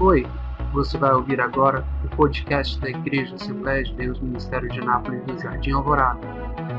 Oi, 0.00 0.22
você 0.72 0.96
vai 0.96 1.12
ouvir 1.12 1.40
agora 1.40 1.84
o 2.06 2.16
podcast 2.16 2.80
da 2.80 2.88
Igreja 2.88 3.34
Assembleia 3.34 3.82
de 3.82 3.92
Deus 3.96 4.20
Ministério 4.20 4.68
de 4.68 4.78
Anápolis 4.78 5.26
do 5.26 5.36
Jardim 5.36 5.72
Alvorada. 5.72 6.20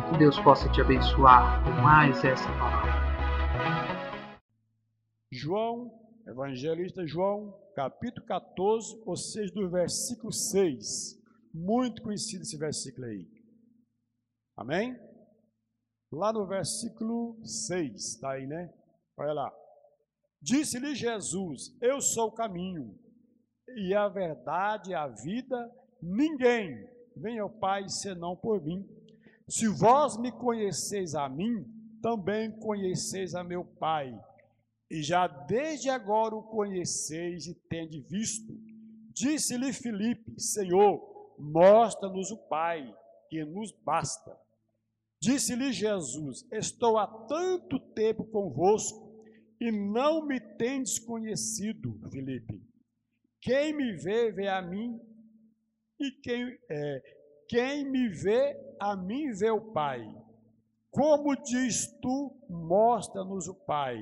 Que 0.10 0.20
Deus 0.20 0.40
possa 0.40 0.72
te 0.72 0.80
abençoar 0.80 1.62
com 1.66 1.82
mais 1.82 2.24
essa 2.24 2.48
palavra. 2.58 2.94
João, 5.30 5.92
Evangelista 6.26 7.06
João, 7.06 7.54
capítulo 7.76 8.26
14, 8.26 9.04
ou 9.06 9.18
seja, 9.18 9.54
do 9.54 9.70
versículo 9.70 10.32
6. 10.32 11.22
Muito 11.54 12.02
conhecido 12.02 12.44
esse 12.44 12.58
versículo 12.58 13.06
aí. 13.06 13.28
Amém? 14.56 14.98
Lá 16.10 16.32
no 16.32 16.48
versículo 16.48 17.38
6, 17.44 17.96
está 17.96 18.32
aí, 18.32 18.48
né? 18.48 18.74
Olha 19.18 19.34
lá. 19.34 19.54
Disse-lhe 20.42 20.96
Jesus: 20.96 21.78
Eu 21.82 22.00
sou 22.00 22.30
o 22.30 22.32
caminho, 22.32 22.98
e 23.76 23.94
a 23.94 24.08
verdade 24.08 24.92
e 24.92 24.94
a 24.94 25.08
vida, 25.08 25.72
ninguém 26.02 26.88
vem 27.16 27.40
ao 27.40 27.50
Pai 27.50 27.88
senão 27.90 28.36
por 28.36 28.62
mim. 28.64 28.88
Se 29.48 29.68
vós 29.68 30.18
me 30.18 30.32
conheceis 30.32 31.16
a 31.16 31.28
mim, 31.28 31.66
também 32.02 32.52
conheceis 32.60 33.36
a 33.36 33.44
meu 33.44 33.66
Pai. 33.66 34.18
E 34.90 35.04
já 35.04 35.28
desde 35.28 35.90
agora 35.90 36.36
o 36.36 36.44
conheceis 36.44 37.48
e 37.48 37.54
tende 37.54 38.02
visto. 38.02 38.54
Disse-lhe 39.12 39.74
Filipe: 39.74 40.40
Senhor, 40.40 41.36
mostra-nos 41.38 42.32
o 42.32 42.38
Pai, 42.38 42.94
que 43.30 43.44
nos 43.44 43.72
basta. 43.84 44.36
Disse-lhe 45.22 45.72
Jesus: 45.74 46.48
Estou 46.52 46.98
há 46.98 47.06
tanto 47.06 47.80
tempo 47.80 48.24
convosco 48.26 49.10
e 49.60 49.72
não 49.72 50.26
me 50.26 50.40
tendes 50.40 50.98
conhecido, 50.98 52.00
Filipe. 52.10 52.62
Quem 53.42 53.74
me 53.74 53.94
vê, 53.94 54.32
vê 54.32 54.48
a 54.48 54.62
mim, 54.62 55.00
e 56.00 56.12
quem, 56.24 56.58
é, 56.70 57.02
quem 57.48 57.90
me 57.90 58.10
vê, 58.10 58.58
a 58.80 58.96
mim 58.96 59.32
vê 59.32 59.50
o 59.50 59.72
Pai. 59.72 60.02
Como 60.92 61.36
diz 61.36 61.88
tu, 62.02 62.36
mostra-nos 62.50 63.48
o 63.48 63.54
Pai. 63.54 63.98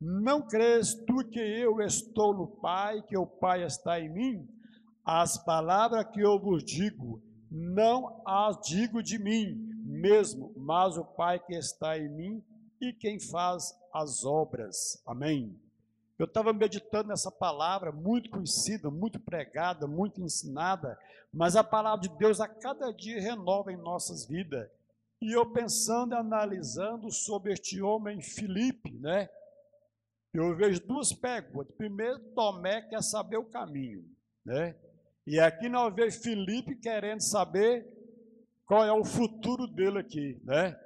Não 0.00 0.46
crês 0.46 0.94
tu 1.06 1.28
que 1.30 1.40
eu 1.40 1.80
estou 1.80 2.34
no 2.34 2.46
Pai, 2.60 3.02
que 3.02 3.16
o 3.16 3.26
Pai 3.26 3.64
está 3.64 4.00
em 4.00 4.12
mim? 4.12 4.48
As 5.04 5.42
palavras 5.44 6.06
que 6.12 6.20
eu 6.20 6.38
vos 6.40 6.64
digo, 6.64 7.22
não 7.50 8.22
as 8.26 8.60
digo 8.62 9.02
de 9.02 9.18
mim 9.18 9.72
mesmo, 9.84 10.52
mas 10.56 10.96
o 10.96 11.04
Pai 11.04 11.38
que 11.38 11.54
está 11.54 11.98
em 11.98 12.08
mim 12.08 12.44
e 12.80 12.92
quem 12.92 13.20
faz 13.20 13.72
as 13.92 14.24
obras. 14.24 15.02
Amém. 15.06 15.56
Eu 16.18 16.26
estava 16.26 16.52
meditando 16.52 17.08
nessa 17.08 17.30
palavra, 17.30 17.90
muito 17.90 18.30
conhecida, 18.30 18.90
muito 18.90 19.18
pregada, 19.18 19.86
muito 19.86 20.20
ensinada, 20.20 20.98
mas 21.32 21.56
a 21.56 21.64
palavra 21.64 22.08
de 22.08 22.16
Deus 22.16 22.40
a 22.40 22.46
cada 22.46 22.92
dia 22.92 23.20
renova 23.20 23.72
em 23.72 23.76
nossas 23.76 24.26
vidas. 24.26 24.68
E 25.20 25.32
eu 25.32 25.46
pensando 25.52 26.14
e 26.14 26.18
analisando 26.18 27.10
sobre 27.10 27.52
este 27.52 27.80
homem 27.80 28.20
Filipe, 28.20 28.90
né? 28.98 29.28
Eu 30.34 30.56
vejo 30.56 30.80
duas 30.86 31.12
perguntas. 31.12 31.74
Primeiro, 31.76 32.18
Tomé 32.34 32.82
quer 32.82 33.02
saber 33.02 33.36
o 33.36 33.44
caminho, 33.44 34.04
né? 34.44 34.74
E 35.26 35.38
aqui 35.38 35.68
nós 35.68 35.94
vemos 35.94 36.16
Filipe 36.16 36.74
querendo 36.76 37.20
saber 37.20 37.86
qual 38.66 38.84
é 38.84 38.92
o 38.92 39.04
futuro 39.04 39.66
dele 39.66 39.98
aqui, 39.98 40.40
né? 40.42 40.78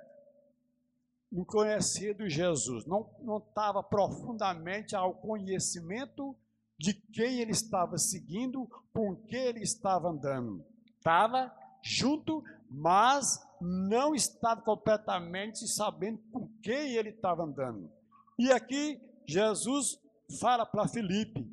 Não 1.31 1.45
conhecia 1.45 2.15
de 2.15 2.29
Jesus, 2.29 2.87
não 2.87 3.39
estava 3.39 3.83
profundamente 3.83 4.95
ao 4.95 5.15
conhecimento 5.15 6.37
de 6.79 6.95
quem 6.95 7.41
ele 7.41 7.53
estava 7.53 7.99
seguindo, 7.99 8.69
com 8.93 9.17
quem 9.17 9.41
ele 9.47 9.63
estava 9.63 10.09
andando. 10.09 10.65
Estava 10.99 11.53
junto, 11.83 12.43
mas 12.71 13.41
não 13.61 14.15
estava 14.15 14.61
completamente 14.61 15.67
sabendo 15.67 16.19
com 16.31 16.49
quem 16.63 16.95
ele 16.95 17.11
estava 17.11 17.45
andando. 17.45 17.91
E 18.39 18.53
aqui 18.53 19.01
Jesus 19.27 19.99
fala 20.41 20.67
para 20.67 20.89
Felipe: 20.89 21.49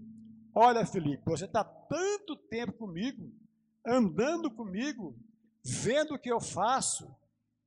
Olha, 0.53 0.85
Felipe, 0.85 1.23
você 1.25 1.45
está 1.45 1.63
tanto 1.63 2.35
tempo 2.35 2.73
comigo, 2.73 3.31
andando 3.85 4.51
comigo, 4.51 5.15
vendo 5.63 6.15
o 6.15 6.19
que 6.19 6.31
eu 6.31 6.41
faço, 6.41 7.15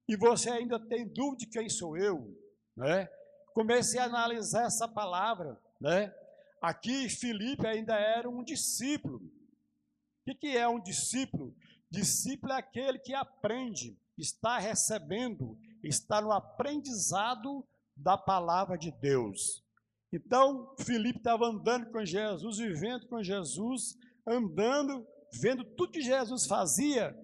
e 0.08 0.16
você 0.16 0.50
ainda 0.50 0.78
tem 0.78 1.06
dúvida 1.06 1.38
de 1.38 1.46
quem 1.46 1.68
sou 1.68 1.96
eu, 1.96 2.34
né? 2.76 3.08
Comecei 3.54 3.98
a 3.98 4.04
analisar 4.04 4.66
essa 4.66 4.86
palavra, 4.86 5.58
né? 5.80 6.14
Aqui 6.60 7.08
Filipe 7.08 7.66
ainda 7.66 7.94
era 7.94 8.28
um 8.28 8.42
discípulo. 8.42 9.20
O 10.26 10.34
que 10.34 10.56
é 10.56 10.68
um 10.68 10.80
discípulo? 10.80 11.54
Discípulo 11.90 12.52
é 12.52 12.56
aquele 12.56 12.98
que 12.98 13.14
aprende, 13.14 13.96
está 14.18 14.58
recebendo, 14.58 15.58
está 15.82 16.20
no 16.20 16.32
aprendizado 16.32 17.66
da 17.96 18.18
palavra 18.18 18.76
de 18.76 18.90
Deus. 18.90 19.64
Então, 20.12 20.74
Filipe 20.80 21.18
estava 21.18 21.46
andando 21.46 21.90
com 21.90 22.04
Jesus, 22.04 22.58
vivendo 22.58 23.06
com 23.08 23.22
Jesus, 23.22 23.96
andando, 24.26 25.06
vendo 25.40 25.64
tudo 25.64 25.92
que 25.92 26.02
Jesus 26.02 26.46
fazia, 26.46 27.16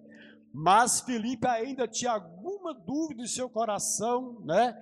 mas 0.53 1.01
Felipe 1.01 1.47
ainda 1.47 1.87
tinha 1.87 2.11
alguma 2.11 2.75
dúvida 2.75 3.23
em 3.23 3.27
seu 3.27 3.49
coração, 3.49 4.39
né, 4.45 4.75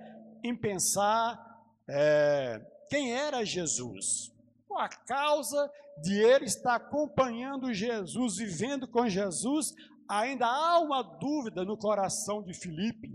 em 0.44 0.54
pensar 0.54 1.40
é, 1.88 2.60
quem 2.90 3.14
era 3.14 3.42
Jesus. 3.44 4.30
A 4.76 4.88
causa 4.88 5.70
de 6.02 6.18
ele 6.18 6.44
estar 6.44 6.74
acompanhando 6.74 7.72
Jesus, 7.72 8.36
vivendo 8.36 8.86
com 8.86 9.08
Jesus, 9.08 9.74
ainda 10.08 10.46
há 10.46 10.78
uma 10.80 11.02
dúvida 11.02 11.64
no 11.64 11.76
coração 11.76 12.42
de 12.42 12.52
Felipe. 12.52 13.10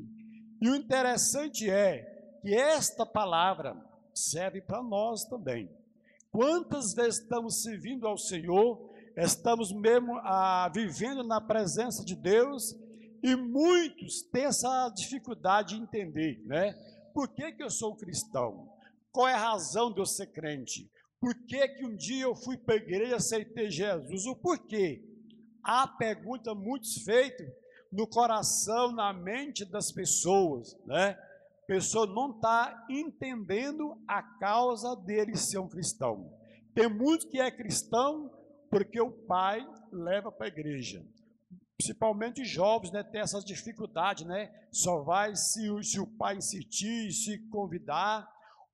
E 0.60 0.70
o 0.70 0.76
interessante 0.76 1.70
é 1.70 2.40
que 2.42 2.56
esta 2.56 3.06
palavra 3.06 3.76
serve 4.14 4.62
para 4.62 4.82
nós 4.82 5.26
também. 5.26 5.70
Quantas 6.32 6.94
vezes 6.94 7.20
estamos 7.20 7.62
servindo 7.62 8.08
ao 8.08 8.18
Senhor 8.18 8.87
estamos 9.18 9.72
mesmo 9.72 10.18
ah, 10.20 10.70
vivendo 10.74 11.24
na 11.24 11.42
presença 11.42 12.06
de 12.06 12.16
Deus 12.16 12.76
e 13.24 13.36
muitos 13.36 14.22
têm 14.22 14.46
essa 14.46 14.90
dificuldade 14.90 15.76
de 15.76 15.82
entender, 15.82 16.42
né? 16.46 16.74
Por 17.14 17.28
que, 17.30 17.52
que 17.52 17.64
eu 17.64 17.70
sou 17.70 17.96
cristão? 17.96 18.70
Qual 19.12 19.28
é 19.28 19.34
a 19.34 19.50
razão 19.52 19.92
de 19.92 20.00
eu 20.00 20.06
ser 20.06 20.28
crente? 20.28 20.90
Por 21.20 21.34
que, 21.48 21.68
que 21.70 21.86
um 21.86 21.96
dia 21.96 22.26
eu 22.26 22.36
fui 22.36 22.58
para 22.58 22.76
a 22.76 22.78
igreja 22.78 23.12
e 23.12 23.16
aceitei 23.16 23.72
Jesus? 23.72 24.28
O 24.28 24.36
porquê? 24.36 25.04
Há 25.64 25.88
pergunta 25.88 26.54
muitos 26.54 27.04
feitas 27.04 27.50
no 27.92 28.06
coração, 28.08 28.92
na 28.92 29.12
mente 29.12 29.66
das 29.66 29.92
pessoas, 29.92 30.78
né? 30.86 31.18
A 31.64 31.66
pessoa 31.66 32.06
não 32.06 32.32
está 32.32 32.86
entendendo 32.90 34.00
a 34.08 34.22
causa 34.22 34.96
dele 34.96 35.36
ser 35.36 35.58
um 35.58 35.68
cristão. 35.68 36.32
Tem 36.76 36.88
muito 36.88 37.28
que 37.28 37.40
é 37.40 37.50
cristão, 37.50 38.32
porque 38.70 39.00
o 39.00 39.12
pai 39.12 39.66
leva 39.92 40.32
para 40.32 40.48
a 40.48 40.50
igreja. 40.50 41.06
Principalmente 41.78 42.44
jovens, 42.44 42.92
né, 42.92 43.04
tem 43.04 43.22
essas 43.22 43.46
dificuldades, 43.46 44.26
né? 44.26 44.52
Só 44.72 45.04
vai 45.04 45.36
se, 45.36 45.62
se 45.84 46.00
o 46.00 46.08
pai 46.08 46.38
insistir, 46.38 47.12
se 47.12 47.38
convidar. 47.50 48.28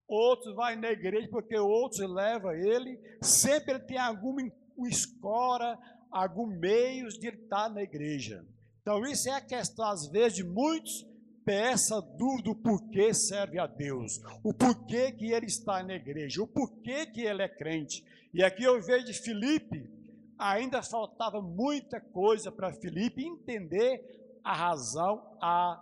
Outros 0.08 0.56
vai 0.56 0.76
na 0.76 0.90
igreja 0.90 1.28
porque 1.30 1.58
outros 1.58 2.00
levam 2.10 2.52
ele. 2.52 3.00
Sempre 3.22 3.74
ele 3.74 3.84
tem 3.84 3.98
alguma 3.98 4.42
escora, 4.88 5.78
algum 6.10 6.46
meio 6.46 7.10
de 7.10 7.28
estar 7.28 7.70
na 7.70 7.84
igreja. 7.84 8.46
Então, 8.82 9.02
isso 9.04 9.30
é 9.30 9.34
a 9.34 9.42
questão, 9.42 9.86
às 9.86 10.08
vezes, 10.08 10.36
de 10.36 10.44
muitos 10.44 11.06
essa 11.52 12.02
dúvida 12.02 12.50
do 12.50 12.56
porquê 12.56 13.14
serve 13.14 13.60
a 13.60 13.68
Deus, 13.68 14.22
o 14.44 14.54
porquê 14.54 15.12
que 15.12 15.32
ele 15.32 15.48
está 15.48 15.84
na 15.84 15.96
igreja, 15.96 16.42
o 16.42 16.48
porquê 16.48 17.06
que 17.06 17.22
ele 17.22 17.42
é 17.42 17.50
crente. 17.50 18.04
E 18.34 18.44
aqui 18.44 18.64
eu 18.64 18.82
vejo 18.82 19.06
de 19.06 19.14
Filipe, 19.14 19.90
ainda 20.38 20.82
faltava 20.82 21.42
muita 21.42 22.00
coisa 22.00 22.52
para 22.52 22.74
Filipe 22.74 23.24
entender 23.24 24.02
a 24.44 24.56
razão 24.56 25.38
a, 25.42 25.82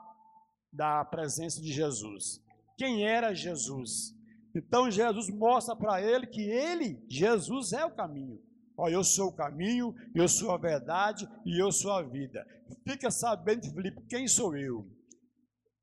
da 0.72 1.06
presença 1.06 1.62
de 1.62 1.72
Jesus. 1.72 2.42
Quem 2.78 3.06
era 3.06 3.34
Jesus? 3.34 4.16
Então 4.56 4.92
Jesus 4.92 5.30
mostra 5.30 5.76
para 5.76 6.02
ele 6.02 6.28
que 6.28 6.42
ele, 6.42 7.04
Jesus, 7.10 7.74
é 7.74 7.86
o 7.86 7.96
caminho. 7.96 8.42
Olha, 8.78 8.94
eu 8.94 9.04
sou 9.04 9.28
o 9.28 9.36
caminho, 9.36 9.94
eu 10.16 10.28
sou 10.28 10.52
a 10.52 10.58
verdade 10.58 11.30
e 11.46 11.62
eu 11.62 11.72
sou 11.72 11.92
a 11.92 12.02
vida. 12.02 12.46
Fica 12.88 13.12
sabendo, 13.12 13.70
Filipe, 13.72 14.02
quem 14.10 14.28
sou 14.28 14.58
eu? 14.58 14.88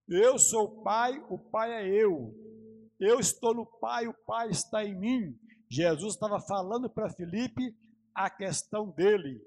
Eu 0.09 0.39
sou 0.39 0.65
o 0.65 0.83
Pai, 0.83 1.23
o 1.29 1.39
Pai 1.39 1.71
é 1.71 1.87
eu. 1.87 2.35
Eu 2.99 3.21
estou 3.21 3.55
no 3.55 3.67
Pai, 3.67 4.09
o 4.09 4.15
Pai 4.15 4.49
está 4.49 4.83
em 4.83 4.95
mim. 4.95 5.39
Jesus 5.69 6.15
estava 6.15 6.41
falando 6.41 6.89
para 6.89 7.11
Felipe 7.11 7.77
a 8.15 8.31
questão 8.31 8.91
dele. 8.91 9.39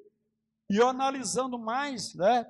E 0.69 0.80
analisando 0.80 1.58
mais, 1.58 2.13
né, 2.13 2.46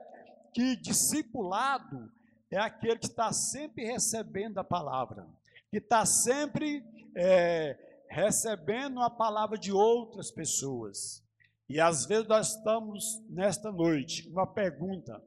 que 0.54 0.76
discipulado 0.76 2.12
é 2.52 2.58
aquele 2.58 3.00
que 3.00 3.08
está 3.08 3.32
sempre 3.32 3.86
recebendo 3.86 4.58
a 4.58 4.64
palavra, 4.64 5.26
que 5.70 5.78
está 5.78 6.06
sempre 6.06 6.84
é, 7.16 8.04
recebendo 8.10 9.02
a 9.02 9.10
palavra 9.10 9.58
de 9.58 9.72
outras 9.72 10.30
pessoas. 10.30 11.24
E 11.70 11.80
às 11.80 12.06
vezes 12.06 12.28
nós 12.28 12.58
estamos 12.58 13.24
nesta 13.30 13.72
noite, 13.72 14.30
uma 14.30 14.46
pergunta: 14.46 15.24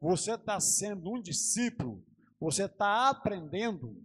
você 0.00 0.34
está 0.34 0.58
sendo 0.58 1.12
um 1.12 1.22
discípulo? 1.22 2.04
Você 2.44 2.66
está 2.66 3.08
aprendendo? 3.08 3.96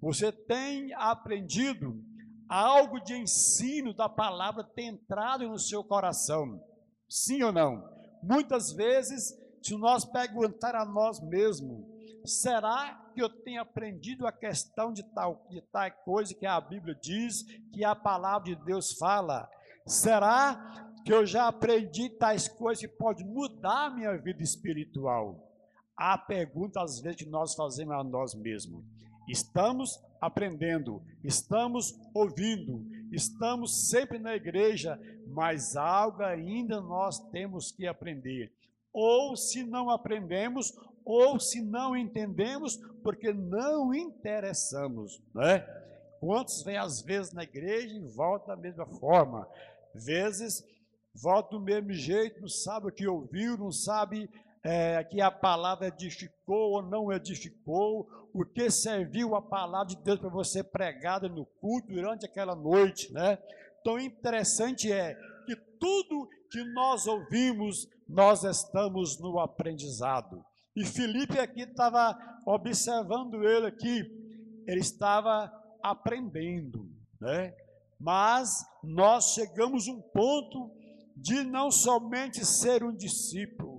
Você 0.00 0.30
tem 0.30 0.94
aprendido 0.94 2.00
algo 2.48 3.00
de 3.00 3.16
ensino 3.16 3.92
da 3.92 4.08
palavra 4.08 4.62
tem 4.62 4.90
entrado 4.90 5.48
no 5.48 5.58
seu 5.58 5.82
coração? 5.82 6.62
Sim 7.08 7.42
ou 7.42 7.50
não? 7.50 7.82
Muitas 8.22 8.72
vezes, 8.72 9.36
se 9.60 9.76
nós 9.76 10.04
perguntar 10.04 10.76
a 10.76 10.84
nós 10.84 11.20
mesmos, 11.20 11.84
será 12.24 13.10
que 13.12 13.20
eu 13.20 13.28
tenho 13.28 13.62
aprendido 13.62 14.28
a 14.28 14.32
questão 14.32 14.92
de 14.92 15.02
tal, 15.12 15.44
de 15.50 15.60
tal 15.60 15.90
coisa 16.04 16.32
que 16.32 16.46
a 16.46 16.60
Bíblia 16.60 16.94
diz, 17.02 17.42
que 17.72 17.84
a 17.84 17.96
palavra 17.96 18.54
de 18.54 18.64
Deus 18.64 18.92
fala? 18.92 19.50
Será 19.84 20.88
que 21.04 21.12
eu 21.12 21.26
já 21.26 21.48
aprendi 21.48 22.10
tais 22.10 22.46
coisas 22.46 22.80
que 22.80 22.96
podem 22.96 23.26
mudar 23.26 23.86
a 23.86 23.90
minha 23.90 24.16
vida 24.16 24.40
espiritual? 24.40 25.47
A 25.98 26.16
pergunta, 26.16 26.80
às 26.80 27.00
vezes, 27.00 27.24
que 27.24 27.28
nós 27.28 27.54
fazemos 27.56 27.94
a 27.94 28.04
nós 28.04 28.32
mesmos. 28.34 28.84
Estamos 29.28 30.00
aprendendo, 30.20 31.02
estamos 31.24 31.98
ouvindo, 32.14 32.86
estamos 33.12 33.88
sempre 33.88 34.18
na 34.18 34.34
igreja, 34.34 34.98
mas 35.26 35.76
algo 35.76 36.22
ainda 36.22 36.80
nós 36.80 37.18
temos 37.30 37.72
que 37.72 37.86
aprender. 37.86 38.52
Ou 38.92 39.36
se 39.36 39.64
não 39.64 39.90
aprendemos, 39.90 40.72
ou 41.04 41.38
se 41.40 41.60
não 41.60 41.96
entendemos, 41.96 42.76
porque 43.02 43.32
não 43.32 43.92
interessamos, 43.92 45.20
né? 45.34 45.60
Quantos 46.20 46.62
vêm 46.62 46.76
às 46.76 47.00
vezes 47.02 47.32
na 47.32 47.42
igreja 47.42 47.94
e 47.96 48.00
voltam 48.00 48.54
da 48.54 48.60
mesma 48.60 48.86
forma? 48.86 49.48
Vezes 49.94 50.64
volta 51.14 51.50
do 51.50 51.60
mesmo 51.60 51.92
jeito, 51.92 52.40
não 52.40 52.48
sabe 52.48 52.88
o 52.88 52.92
que 52.92 53.06
ouviu, 53.06 53.56
não 53.56 53.72
sabe 53.72 54.28
é, 54.62 55.02
que 55.04 55.20
a 55.20 55.30
palavra 55.30 55.88
edificou 55.88 56.72
ou 56.72 56.82
não 56.82 57.12
edificou, 57.12 58.08
o 58.32 58.44
que 58.44 58.70
serviu 58.70 59.34
a 59.34 59.42
palavra 59.42 59.88
de 59.88 60.02
Deus 60.02 60.18
para 60.18 60.28
você 60.28 60.62
pregada 60.62 61.28
no 61.28 61.44
culto 61.44 61.88
durante 61.88 62.26
aquela 62.26 62.54
noite, 62.54 63.12
né? 63.12 63.38
Então, 63.80 63.98
interessante 63.98 64.92
é 64.92 65.14
que 65.46 65.56
tudo 65.78 66.28
que 66.50 66.62
nós 66.72 67.06
ouvimos, 67.06 67.88
nós 68.08 68.44
estamos 68.44 69.18
no 69.18 69.38
aprendizado. 69.38 70.44
E 70.74 70.84
Felipe 70.84 71.38
aqui 71.38 71.62
estava 71.62 72.16
observando 72.46 73.42
ele 73.44 73.66
aqui, 73.66 74.02
ele 74.66 74.80
estava 74.80 75.52
aprendendo, 75.82 76.88
né? 77.20 77.54
Mas 77.98 78.64
nós 78.82 79.32
chegamos 79.32 79.88
a 79.88 79.92
um 79.92 80.00
ponto 80.00 80.70
de 81.16 81.42
não 81.42 81.70
somente 81.70 82.44
ser 82.44 82.84
um 82.84 82.94
discípulo, 82.94 83.77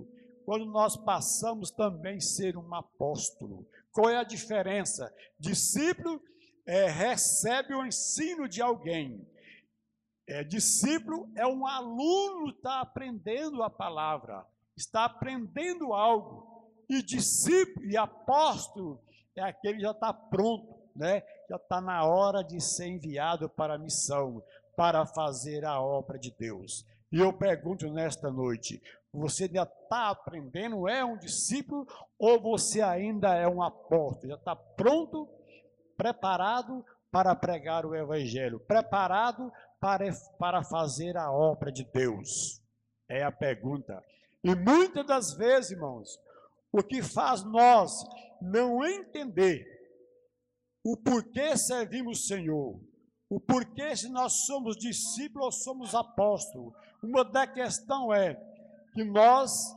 quando 0.50 0.66
nós 0.66 0.96
passamos 0.96 1.70
também 1.70 2.16
a 2.16 2.20
ser 2.20 2.56
um 2.56 2.74
apóstolo. 2.74 3.64
Qual 3.92 4.10
é 4.10 4.16
a 4.16 4.24
diferença? 4.24 5.08
Discípulo 5.38 6.20
é, 6.66 6.86
recebe 6.86 7.72
o 7.72 7.86
ensino 7.86 8.48
de 8.48 8.60
alguém. 8.60 9.24
É, 10.26 10.42
discípulo 10.42 11.30
é 11.36 11.46
um 11.46 11.64
aluno 11.68 12.50
está 12.50 12.80
aprendendo 12.80 13.62
a 13.62 13.70
palavra, 13.70 14.44
está 14.76 15.04
aprendendo 15.04 15.92
algo. 15.92 16.68
E 16.88 17.00
discípulo 17.00 17.86
e 17.86 17.96
apóstolo 17.96 19.00
é 19.36 19.42
aquele 19.42 19.76
que 19.76 19.82
já 19.82 19.92
está 19.92 20.12
pronto, 20.12 20.66
né? 20.96 21.22
já 21.48 21.58
está 21.58 21.80
na 21.80 22.04
hora 22.04 22.42
de 22.42 22.60
ser 22.60 22.88
enviado 22.88 23.48
para 23.48 23.74
a 23.74 23.78
missão, 23.78 24.42
para 24.76 25.06
fazer 25.06 25.64
a 25.64 25.80
obra 25.80 26.18
de 26.18 26.32
Deus. 26.36 26.84
E 27.12 27.20
eu 27.20 27.32
pergunto 27.32 27.88
nesta 27.88 28.32
noite: 28.32 28.82
você 29.12 29.48
já 29.48 29.64
está 29.64 30.10
aprendendo, 30.10 30.88
é 30.88 31.04
um 31.04 31.18
discípulo, 31.18 31.86
ou 32.18 32.40
você 32.40 32.80
ainda 32.80 33.34
é 33.34 33.48
um 33.48 33.62
apóstolo? 33.62 34.28
Já 34.28 34.36
está 34.36 34.54
pronto, 34.54 35.28
preparado 35.96 36.84
para 37.10 37.34
pregar 37.34 37.84
o 37.84 37.94
Evangelho, 37.94 38.60
preparado 38.60 39.52
para, 39.80 40.04
para 40.38 40.62
fazer 40.62 41.16
a 41.16 41.32
obra 41.32 41.72
de 41.72 41.84
Deus? 41.84 42.62
É 43.08 43.24
a 43.24 43.32
pergunta. 43.32 44.00
E 44.44 44.54
muitas 44.54 45.04
das 45.04 45.34
vezes, 45.34 45.72
irmãos, 45.72 46.18
o 46.72 46.82
que 46.82 47.02
faz 47.02 47.42
nós 47.42 47.92
não 48.40 48.84
entender 48.84 49.66
o 50.84 50.96
porquê 50.96 51.56
servimos 51.56 52.20
o 52.20 52.22
Senhor, 52.22 52.80
o 53.28 53.38
porquê 53.40 53.94
se 53.94 54.08
nós 54.08 54.46
somos 54.46 54.76
discípulos 54.76 55.46
ou 55.46 55.52
somos 55.52 55.94
apóstolos, 55.94 56.72
uma 57.02 57.24
da 57.24 57.46
questão 57.46 58.14
é 58.14 58.34
que 58.92 59.04
nós 59.04 59.76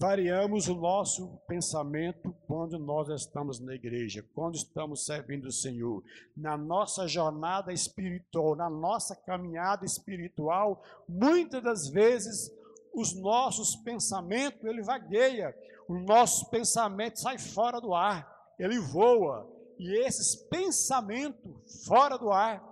variamos 0.00 0.66
o 0.66 0.74
nosso 0.74 1.38
pensamento 1.46 2.34
quando 2.46 2.78
nós 2.78 3.10
estamos 3.10 3.60
na 3.60 3.74
igreja, 3.74 4.24
quando 4.34 4.54
estamos 4.54 5.04
servindo 5.04 5.46
o 5.48 5.52
Senhor. 5.52 6.02
Na 6.34 6.56
nossa 6.56 7.06
jornada 7.06 7.70
espiritual, 7.70 8.56
na 8.56 8.70
nossa 8.70 9.14
caminhada 9.14 9.84
espiritual, 9.84 10.82
muitas 11.06 11.62
das 11.62 11.88
vezes 11.88 12.50
os 12.94 13.14
nossos 13.14 13.76
pensamentos, 13.76 14.64
ele 14.64 14.82
vagueia, 14.82 15.54
o 15.86 15.98
nosso 15.98 16.48
pensamento 16.48 17.20
sai 17.20 17.38
fora 17.38 17.78
do 17.78 17.94
ar, 17.94 18.26
ele 18.58 18.78
voa. 18.78 19.46
E 19.78 19.98
esses 19.98 20.34
pensamentos 20.34 21.84
fora 21.86 22.16
do 22.16 22.30
ar 22.30 22.64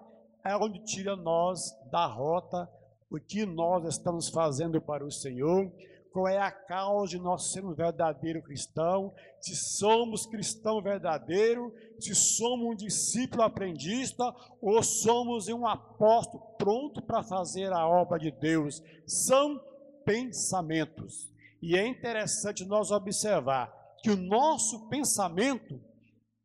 é 0.42 0.56
onde 0.56 0.82
tira 0.84 1.14
nós 1.14 1.76
da 1.90 2.06
rota 2.06 2.68
o 3.10 3.18
que 3.18 3.46
nós 3.46 3.84
estamos 3.86 4.28
fazendo 4.28 4.80
para 4.80 5.04
o 5.04 5.10
Senhor, 5.10 5.72
qual 6.12 6.26
é 6.26 6.38
a 6.38 6.50
causa 6.50 7.10
de 7.10 7.18
nós 7.18 7.52
sermos 7.52 7.76
verdadeiro 7.76 8.42
cristão, 8.42 9.14
se 9.40 9.54
somos 9.54 10.26
cristão 10.26 10.82
verdadeiro, 10.82 11.72
se 11.98 12.14
somos 12.14 12.66
um 12.66 12.74
discípulo 12.74 13.42
aprendista 13.42 14.24
ou 14.60 14.82
somos 14.82 15.48
um 15.48 15.66
apóstolo 15.66 16.42
pronto 16.58 17.02
para 17.02 17.22
fazer 17.22 17.72
a 17.72 17.86
obra 17.86 18.18
de 18.18 18.30
Deus. 18.30 18.82
São 19.06 19.60
pensamentos. 20.04 21.30
E 21.62 21.76
é 21.76 21.86
interessante 21.86 22.64
nós 22.64 22.90
observar 22.90 23.72
que 24.02 24.10
o 24.10 24.16
nosso 24.16 24.88
pensamento, 24.88 25.80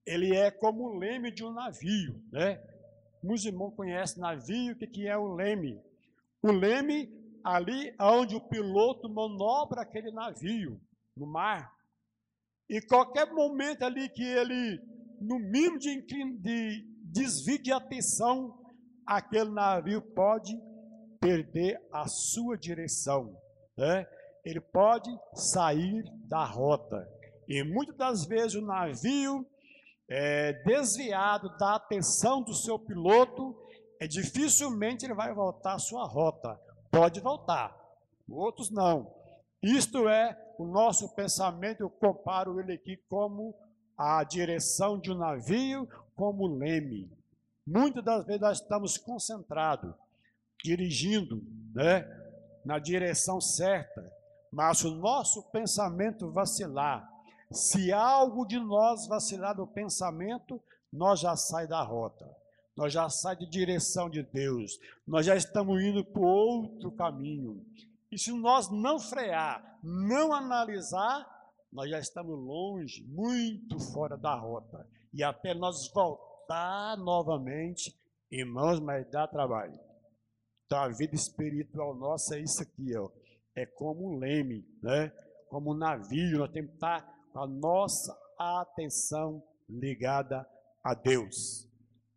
ele 0.06 0.36
é 0.36 0.52
como 0.52 0.84
o 0.84 0.98
leme 0.98 1.32
de 1.32 1.44
um 1.44 1.54
navio, 1.54 2.22
né? 2.32 2.62
Muitos 3.24 3.46
irmãos 3.46 3.74
conhecem 3.76 4.22
navio, 4.22 4.74
o 4.74 4.76
que, 4.76 5.08
é 5.08 5.18
o 5.18 5.34
leme? 5.34 5.80
O 6.44 6.52
leme 6.52 7.10
ali 7.44 7.96
onde 8.00 8.36
o 8.36 8.42
piloto 8.42 9.10
manobra 9.10 9.82
aquele 9.82 10.12
navio 10.12 10.80
no 11.16 11.26
mar. 11.26 11.74
E 12.70 12.82
qualquer 12.82 13.32
momento 13.32 13.84
ali 13.84 14.10
que 14.10 14.24
ele, 14.24 14.82
no 15.22 15.40
mínimo 15.40 15.80
de, 15.80 16.02
de 16.02 16.88
desvio 17.04 17.62
de 17.62 17.72
atenção, 17.72 18.60
aquele 19.06 19.52
navio 19.52 20.02
pode 20.02 20.54
perder 21.20 21.82
a 21.92 22.08
sua 22.08 22.58
direção. 22.58 23.38
Né? 23.78 24.06
Ele 24.44 24.60
pode 24.60 25.10
sair 25.34 26.04
da 26.28 26.44
rota. 26.46 27.08
E 27.48 27.64
muitas 27.64 27.96
das 27.96 28.26
vezes 28.26 28.56
o 28.56 28.62
navio 28.62 29.46
é 30.10 30.54
desviado 30.64 31.56
da 31.58 31.76
atenção 31.76 32.42
do 32.42 32.54
seu 32.54 32.78
piloto, 32.78 33.56
é 34.00 34.08
dificilmente 34.08 35.06
ele 35.06 35.14
vai 35.14 35.34
voltar 35.34 35.76
à 35.76 35.80
sua 35.80 36.06
rota. 36.06 36.60
Pode 36.92 37.20
voltar, 37.20 37.76
outros 38.30 38.70
não. 38.70 39.14
Isto 39.62 40.08
é 40.08 40.38
o 40.60 40.66
nosso 40.66 41.10
pensamento, 41.16 41.82
eu 41.82 41.90
comparo 41.90 42.60
ele 42.60 42.74
aqui 42.74 42.98
como 43.10 43.56
a 43.98 44.24
direção 44.24 45.00
de 45.00 45.12
um 45.12 45.18
navio, 45.18 45.88
como 46.16 46.48
leme. 46.48 47.10
Muitas 47.66 48.04
das 48.04 48.26
vezes 48.26 48.42
nós 48.42 48.62
estamos 48.62 48.98
concentrados, 48.98 49.94
dirigindo, 50.64 51.42
né, 51.74 52.06
na 52.66 52.78
direção 52.78 53.40
certa, 53.40 54.12
mas 54.52 54.84
o 54.84 54.94
nosso 54.96 55.44
pensamento 55.52 56.30
vacilar, 56.32 57.10
se 57.52 57.92
algo 57.92 58.46
de 58.46 58.60
nós 58.60 59.08
vacilar 59.08 59.56
no 59.56 59.66
pensamento, 59.66 60.62
nós 60.92 61.20
já 61.20 61.36
sai 61.36 61.68
da 61.68 61.82
rota 61.82 62.43
nós 62.76 62.92
já 62.92 63.10
saímos 63.10 63.46
de 63.46 63.52
direção 63.52 64.10
de 64.10 64.24
Deus, 64.24 64.80
nós 65.08 65.26
já 65.26 65.36
estamos 65.36 65.82
indo 65.82 66.04
para 66.04 66.22
outro 66.22 66.92
caminho. 66.92 67.66
E 68.12 68.18
se 68.18 68.32
nós 68.32 68.70
não 68.70 69.00
frear, 69.00 69.80
não 69.84 70.34
analisar, 70.34 71.28
nós 71.72 71.90
já 71.90 72.00
estamos 72.00 72.38
longe, 72.38 73.04
muito 73.08 73.80
fora 73.80 74.16
da 74.16 74.36
rota. 74.36 74.88
E 75.14 75.24
até 75.24 75.54
nós 75.54 75.88
voltar 75.92 76.98
novamente, 76.98 77.96
irmãos, 78.32 78.80
mas 78.80 79.10
dá 79.10 79.28
trabalho. 79.28 79.80
Então 80.66 80.80
a 80.80 80.90
vida 80.90 81.16
espiritual 81.16 81.96
nossa 81.96 82.38
é 82.38 82.42
isso 82.42 82.62
aqui, 82.62 82.96
ó. 82.96 83.10
É 83.56 83.66
como 83.66 84.10
um 84.10 84.18
leme, 84.18 84.66
né? 84.82 85.10
Como 85.50 85.72
um 85.72 85.78
navio, 85.78 86.40
nós 86.40 86.52
temos 86.52 86.72
que 86.72 86.78
estar 86.78 87.02
com 87.32 87.40
a 87.40 87.48
nossa 87.48 88.18
atenção 88.38 89.44
ligada 89.70 90.48
a 90.84 90.94
Deus. 90.94 91.68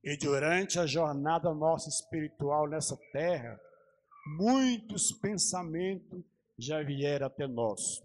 E 0.07 0.17
durante 0.17 0.79
a 0.79 0.87
jornada 0.87 1.53
nossa 1.53 1.89
espiritual 1.89 2.69
nessa 2.69 2.97
terra, 3.13 3.61
muitos 4.39 5.11
pensamentos 5.11 6.23
já 6.57 6.81
vieram 6.81 7.27
até 7.27 7.49
nós. 7.49 8.05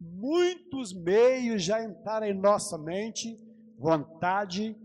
Muitos 0.00 0.92
meios 0.92 1.62
já 1.62 1.84
entraram 1.84 2.26
em 2.26 2.34
nossa 2.34 2.76
mente, 2.76 3.38
vontade 3.78 4.76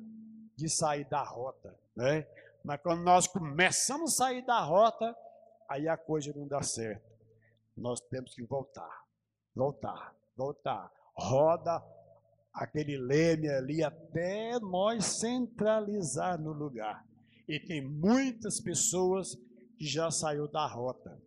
de 0.56 0.70
sair 0.70 1.10
da 1.10 1.24
rota, 1.24 1.76
né? 1.96 2.28
Mas 2.64 2.80
quando 2.80 3.02
nós 3.02 3.26
começamos 3.26 4.14
a 4.14 4.26
sair 4.26 4.46
da 4.46 4.62
rota, 4.62 5.18
aí 5.68 5.88
a 5.88 5.98
coisa 5.98 6.32
não 6.36 6.48
dá 6.48 6.62
certo. 6.62 7.12
Nós 7.76 8.00
temos 8.02 8.36
que 8.36 8.44
voltar, 8.44 9.04
voltar, 9.56 10.16
voltar. 10.38 10.92
Roda 11.16 11.84
aquele 12.56 12.98
leme 12.98 13.50
ali 13.50 13.84
até 13.84 14.58
nós 14.60 15.04
centralizar 15.06 16.42
no 16.42 16.54
lugar. 16.54 17.06
E 17.48 17.60
tem 17.60 17.86
muitas 17.86 18.62
pessoas 18.62 19.36
que 19.78 19.86
já 19.86 20.10
saiu 20.10 20.48
da 20.48 20.66
rota. 20.66 21.22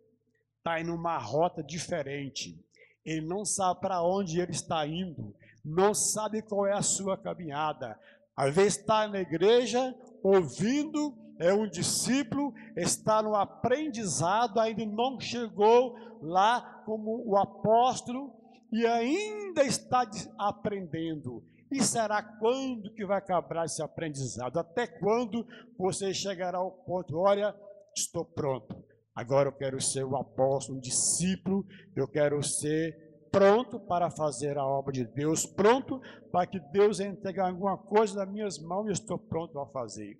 Está 0.57 0.81
em 0.81 0.89
uma 0.89 1.17
rota 1.17 1.63
diferente. 1.63 2.59
Ele 3.05 3.25
não 3.25 3.45
sabe 3.45 3.79
para 3.79 4.03
onde 4.03 4.41
ele 4.41 4.51
está 4.51 4.85
indo, 4.85 5.33
não 5.63 5.93
sabe 5.93 6.41
qual 6.41 6.67
é 6.67 6.73
a 6.73 6.81
sua 6.81 7.17
caminhada. 7.17 7.97
Às 8.35 8.53
vezes 8.53 8.77
está 8.77 9.07
na 9.07 9.21
igreja, 9.21 9.95
ouvindo, 10.21 11.15
é 11.39 11.53
um 11.53 11.69
discípulo, 11.69 12.53
está 12.75 13.21
no 13.21 13.35
aprendizado, 13.35 14.59
ainda 14.59 14.85
não 14.85 15.19
chegou 15.19 15.95
lá 16.21 16.83
como 16.85 17.23
o 17.25 17.37
apóstolo 17.37 18.38
e 18.71 18.85
ainda 18.85 19.63
está 19.63 20.09
aprendendo. 20.37 21.43
E 21.71 21.83
será 21.83 22.23
quando 22.23 22.93
que 22.93 23.05
vai 23.05 23.19
acabar 23.19 23.65
esse 23.65 23.81
aprendizado? 23.81 24.57
Até 24.57 24.87
quando 24.87 25.45
você 25.77 26.13
chegará 26.13 26.57
ao 26.57 26.71
ponto, 26.71 27.17
olha, 27.17 27.55
estou 27.95 28.25
pronto. 28.25 28.83
Agora 29.15 29.49
eu 29.49 29.53
quero 29.53 29.79
ser 29.81 30.03
o 30.03 30.15
apóstolo, 30.15 30.77
um 30.77 30.81
discípulo, 30.81 31.65
eu 31.95 32.07
quero 32.07 32.41
ser 32.41 33.09
pronto 33.31 33.79
para 33.79 34.09
fazer 34.09 34.57
a 34.57 34.65
obra 34.65 34.91
de 34.91 35.05
Deus, 35.05 35.45
pronto 35.45 36.01
para 36.31 36.47
que 36.47 36.59
Deus 36.71 36.99
entregue 36.99 37.39
alguma 37.39 37.77
coisa 37.77 38.15
nas 38.15 38.33
minhas 38.33 38.59
mãos 38.59 38.87
e 38.87 38.91
estou 38.91 39.19
pronto 39.19 39.59
a 39.59 39.67
fazer. 39.67 40.19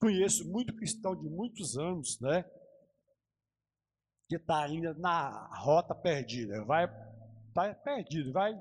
Conheço 0.00 0.48
muito 0.50 0.76
cristão 0.76 1.16
de 1.16 1.28
muitos 1.28 1.76
anos, 1.76 2.20
né? 2.20 2.44
Que 4.28 4.36
está 4.36 4.64
ainda 4.64 4.94
na 4.94 5.48
rota 5.56 5.94
perdida, 5.94 6.64
vai 6.64 6.86
tá 7.54 7.72
perdido, 7.74 8.32
vai 8.32 8.60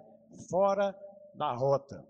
fora 0.50 0.96
da 1.36 1.52
rota 1.52 2.06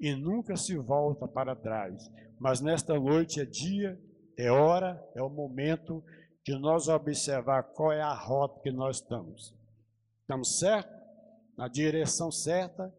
e 0.00 0.14
nunca 0.14 0.56
se 0.56 0.76
volta 0.76 1.26
para 1.26 1.56
trás. 1.56 2.10
Mas 2.38 2.60
nesta 2.60 2.98
noite 2.98 3.40
é 3.40 3.44
dia, 3.44 4.00
é 4.36 4.50
hora, 4.50 5.02
é 5.14 5.22
o 5.22 5.28
momento 5.28 6.02
de 6.44 6.56
nós 6.58 6.88
observar 6.88 7.62
qual 7.74 7.92
é 7.92 8.00
a 8.00 8.14
rota 8.14 8.60
que 8.60 8.70
nós 8.70 8.96
estamos. 8.96 9.54
Estamos 10.20 10.58
certo? 10.58 10.96
Na 11.56 11.68
direção 11.68 12.30
certa? 12.30 12.94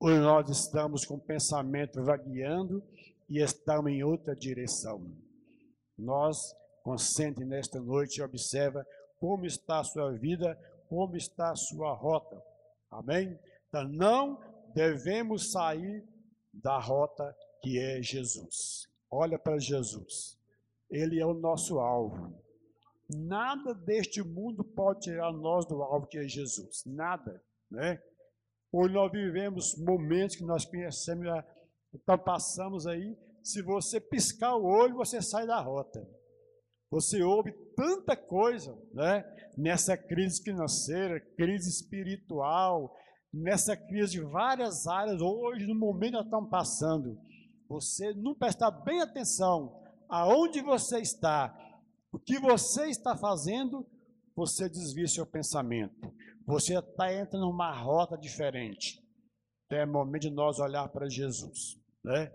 Ou 0.00 0.10
nós 0.10 0.48
estamos 0.48 1.04
com 1.04 1.14
o 1.14 1.20
pensamento 1.20 2.02
vagueando 2.02 2.82
e 3.28 3.40
estamos 3.40 3.92
em 3.92 4.02
outra 4.02 4.34
direção? 4.34 5.14
Nós, 5.96 6.56
concentre 6.82 7.44
nesta 7.44 7.78
noite 7.78 8.18
e 8.18 8.22
observa 8.22 8.84
como 9.20 9.44
está 9.44 9.78
a 9.80 9.84
sua 9.84 10.10
vida, 10.12 10.58
como 10.88 11.16
está 11.16 11.52
a 11.52 11.56
sua 11.56 11.92
rota. 11.92 12.42
Amém? 12.92 13.38
Então 13.68 13.88
não 13.88 14.40
devemos 14.74 15.50
sair 15.50 16.06
da 16.52 16.78
rota 16.78 17.34
que 17.62 17.78
é 17.78 18.02
Jesus. 18.02 18.86
Olha 19.10 19.38
para 19.38 19.58
Jesus. 19.58 20.38
Ele 20.90 21.18
é 21.18 21.26
o 21.26 21.34
nosso 21.34 21.78
alvo. 21.78 22.38
Nada 23.08 23.74
deste 23.74 24.22
mundo 24.22 24.62
pode 24.62 25.00
tirar 25.00 25.32
nós 25.32 25.66
do 25.66 25.82
alvo 25.82 26.06
que 26.06 26.18
é 26.18 26.28
Jesus. 26.28 26.84
Nada, 26.86 27.42
né? 27.70 28.02
Hoje 28.70 28.94
nós 28.94 29.10
vivemos 29.10 29.76
momentos 29.76 30.36
que 30.36 30.44
nós 30.44 30.64
conhecemos, 30.64 31.26
então 31.94 32.18
passamos 32.18 32.86
aí. 32.86 33.16
Se 33.42 33.60
você 33.60 34.00
piscar 34.00 34.56
o 34.56 34.64
olho, 34.64 34.96
você 34.96 35.20
sai 35.20 35.46
da 35.46 35.60
rota. 35.60 36.06
Você 36.92 37.22
ouve 37.22 37.52
tanta 37.74 38.14
coisa, 38.14 38.78
né? 38.92 39.24
Nessa 39.56 39.96
crise 39.96 40.42
financeira, 40.42 41.18
crise 41.38 41.70
espiritual, 41.70 42.94
nessa 43.32 43.74
crise 43.74 44.12
de 44.12 44.20
várias 44.20 44.86
áreas, 44.86 45.22
hoje, 45.22 45.66
no 45.66 45.74
momento 45.74 46.18
que 46.18 46.24
estamos 46.24 46.50
passando. 46.50 47.18
Você 47.66 48.12
não 48.12 48.34
prestar 48.34 48.70
bem 48.70 49.00
atenção 49.00 49.82
aonde 50.06 50.60
você 50.60 50.98
está, 50.98 51.56
o 52.12 52.18
que 52.18 52.38
você 52.38 52.90
está 52.90 53.16
fazendo, 53.16 53.86
você 54.36 54.68
desvia 54.68 55.08
seu 55.08 55.24
pensamento. 55.24 56.14
Você 56.46 56.78
está 56.78 57.10
entrando 57.10 57.46
numa 57.46 57.72
rota 57.72 58.18
diferente. 58.18 59.02
Então 59.64 59.78
é 59.78 59.86
momento 59.86 60.22
de 60.22 60.30
nós 60.30 60.58
olhar 60.58 60.86
para 60.88 61.08
Jesus. 61.08 61.78
Né? 62.04 62.30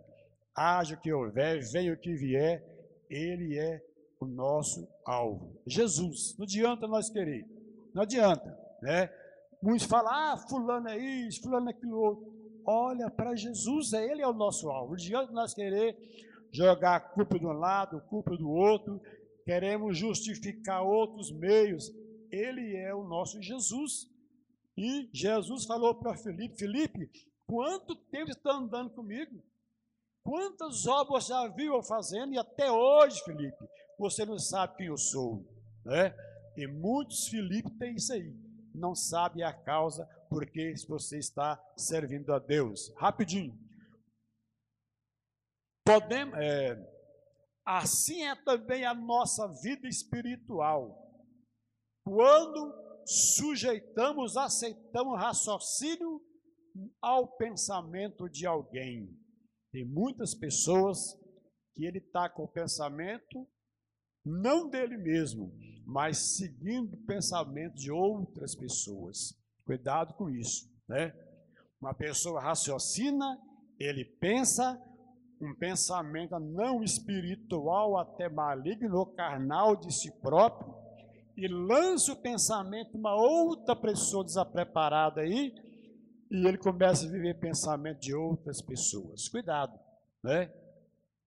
Haja 0.55 0.95
o 0.95 0.99
que 0.99 1.13
houver, 1.13 1.61
venha 1.71 1.93
o 1.93 1.99
que 1.99 2.15
vier, 2.15 2.65
Ele 3.07 3.59
é 3.59 3.86
o 4.19 4.25
nosso 4.25 4.87
alvo. 5.05 5.61
Jesus. 5.65 6.35
Não 6.37 6.43
adianta 6.43 6.87
nós 6.87 7.09
querer. 7.09 7.45
Não 7.93 8.03
adianta. 8.03 8.57
Né? 8.81 9.09
Muitos 9.61 9.87
falam, 9.87 10.13
ah, 10.13 10.37
fulano 10.49 10.89
é 10.89 10.97
isso, 10.97 11.41
fulano 11.41 11.69
é 11.69 11.71
aquilo 11.71 11.97
outro. 11.97 12.37
Olha 12.65 13.09
para 13.09 13.35
Jesus, 13.35 13.93
é 13.93 14.05
Ele 14.11 14.21
é 14.21 14.27
o 14.27 14.33
nosso 14.33 14.69
alvo. 14.69 14.89
Não 14.89 14.95
adianta 14.95 15.31
nós 15.31 15.53
querer 15.53 15.95
jogar 16.51 16.95
a 16.95 16.99
culpa 16.99 17.39
de 17.39 17.45
um 17.45 17.53
lado, 17.53 18.01
culpa 18.09 18.35
do 18.35 18.49
outro, 18.49 19.01
queremos 19.45 19.97
justificar 19.97 20.83
outros 20.83 21.31
meios. 21.31 21.91
Ele 22.31 22.75
é 22.75 22.93
o 22.93 23.03
nosso 23.03 23.41
Jesus. 23.41 24.07
E 24.77 25.09
Jesus 25.13 25.65
falou 25.65 25.95
para 25.95 26.17
Felipe: 26.17 26.57
Felipe, 26.57 27.09
quanto 27.45 27.95
tempo 27.95 28.29
está 28.29 28.53
andando 28.53 28.89
comigo? 28.91 29.41
Quantas 30.23 30.85
obras 30.85 31.27
já 31.27 31.47
viu 31.47 31.75
eu 31.75 31.81
fazendo? 31.81 32.33
E 32.33 32.37
até 32.37 32.69
hoje, 32.69 33.23
Felipe, 33.23 33.65
você 33.97 34.25
não 34.25 34.37
sabe 34.37 34.77
quem 34.77 34.87
eu 34.87 34.97
sou. 34.97 35.45
Né? 35.83 36.15
E 36.55 36.67
muitos 36.67 37.27
Felipe 37.27 37.69
têm 37.77 37.95
isso 37.95 38.13
aí. 38.13 38.33
Não 38.73 38.93
sabe 38.93 39.43
a 39.43 39.53
causa 39.53 40.05
porque 40.29 40.73
você 40.87 41.17
está 41.17 41.61
servindo 41.75 42.33
a 42.33 42.39
Deus. 42.39 42.93
Rapidinho. 42.97 43.57
Podemos, 45.85 46.35
é, 46.37 46.77
assim 47.65 48.23
é 48.23 48.35
também 48.35 48.85
a 48.85 48.93
nossa 48.93 49.47
vida 49.61 49.87
espiritual. 49.87 51.03
Quando 52.03 52.73
sujeitamos, 53.05 54.35
aceitamos 54.35 55.19
raciocínio 55.19 56.21
ao 57.01 57.27
pensamento 57.37 58.29
de 58.29 58.45
alguém. 58.45 59.09
Tem 59.71 59.85
muitas 59.85 60.35
pessoas 60.35 61.17
que 61.75 61.85
ele 61.85 61.99
está 61.99 62.29
com 62.29 62.43
o 62.43 62.51
pensamento 62.51 63.47
não 64.27 64.69
dele 64.69 64.97
mesmo, 64.97 65.51
mas 65.85 66.17
seguindo 66.35 66.95
o 66.95 67.05
pensamento 67.05 67.75
de 67.75 67.89
outras 67.89 68.53
pessoas. 68.53 69.33
Cuidado 69.65 70.13
com 70.15 70.29
isso, 70.29 70.69
né? 70.87 71.13
Uma 71.79 71.93
pessoa 71.93 72.41
raciocina, 72.41 73.39
ele 73.79 74.03
pensa, 74.03 74.81
um 75.39 75.53
pensamento 75.55 76.37
não 76.39 76.83
espiritual, 76.83 77.97
até 77.97 78.27
maligno, 78.27 79.05
carnal 79.05 79.75
de 79.75 79.93
si 79.93 80.11
próprio, 80.19 80.75
e 81.37 81.47
lança 81.47 82.11
o 82.11 82.21
pensamento 82.21 82.97
uma 82.97 83.15
outra 83.15 83.75
pessoa 83.75 84.25
desapreparada 84.25 85.21
aí, 85.21 85.53
e 86.29 86.47
ele 86.47 86.57
começa 86.57 87.05
a 87.05 87.09
viver 87.09 87.39
pensamento 87.39 87.99
de 87.99 88.13
outras 88.13 88.61
pessoas. 88.61 89.29
Cuidado, 89.29 89.79
né? 90.23 90.51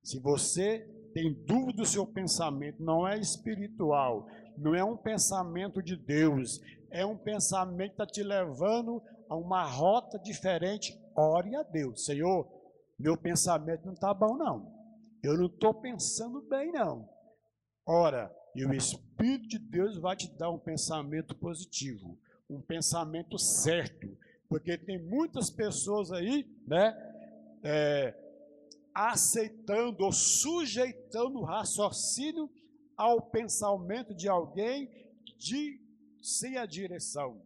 Se 0.02 0.18
você 0.18 0.99
tem 1.12 1.32
dúvida 1.44 1.82
do 1.82 1.86
seu 1.86 2.06
pensamento, 2.06 2.82
não 2.82 3.06
é 3.06 3.18
espiritual, 3.18 4.26
não 4.56 4.74
é 4.74 4.84
um 4.84 4.96
pensamento 4.96 5.82
de 5.82 5.96
Deus, 5.96 6.60
é 6.90 7.04
um 7.04 7.16
pensamento 7.16 7.96
que 7.96 8.02
está 8.02 8.06
te 8.06 8.22
levando 8.22 9.02
a 9.28 9.36
uma 9.36 9.64
rota 9.64 10.18
diferente. 10.18 10.98
Ore 11.16 11.54
a 11.56 11.62
Deus, 11.62 12.04
Senhor, 12.04 12.48
meu 12.98 13.16
pensamento 13.16 13.86
não 13.86 13.94
está 13.94 14.12
bom, 14.12 14.36
não. 14.36 14.72
Eu 15.22 15.36
não 15.36 15.46
estou 15.46 15.74
pensando 15.74 16.42
bem, 16.48 16.72
não. 16.72 17.08
Ora, 17.86 18.34
e 18.54 18.64
o 18.64 18.72
Espírito 18.72 19.48
de 19.48 19.58
Deus 19.58 19.98
vai 19.98 20.16
te 20.16 20.30
dar 20.36 20.50
um 20.50 20.58
pensamento 20.58 21.34
positivo, 21.36 22.18
um 22.48 22.60
pensamento 22.60 23.38
certo, 23.38 24.08
porque 24.48 24.76
tem 24.76 24.98
muitas 24.98 25.50
pessoas 25.50 26.10
aí, 26.10 26.44
né, 26.66 26.96
é, 27.62 28.14
aceitando 28.94 30.04
ou 30.04 30.12
sujeitando 30.12 31.38
o 31.38 31.44
raciocínio 31.44 32.50
ao 32.96 33.22
pensamento 33.22 34.14
de 34.14 34.28
alguém 34.28 34.88
de 35.38 35.80
sem 36.22 36.56
a 36.56 36.66
direção. 36.66 37.40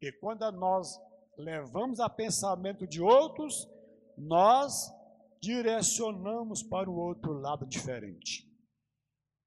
E 0.00 0.12
quando 0.12 0.50
nós 0.52 0.98
levamos 1.36 1.98
a 2.00 2.08
pensamento 2.08 2.86
de 2.86 3.00
outros, 3.00 3.68
nós 4.16 4.92
direcionamos 5.40 6.62
para 6.62 6.90
o 6.90 6.96
outro 6.96 7.32
lado 7.32 7.66
diferente. 7.66 8.46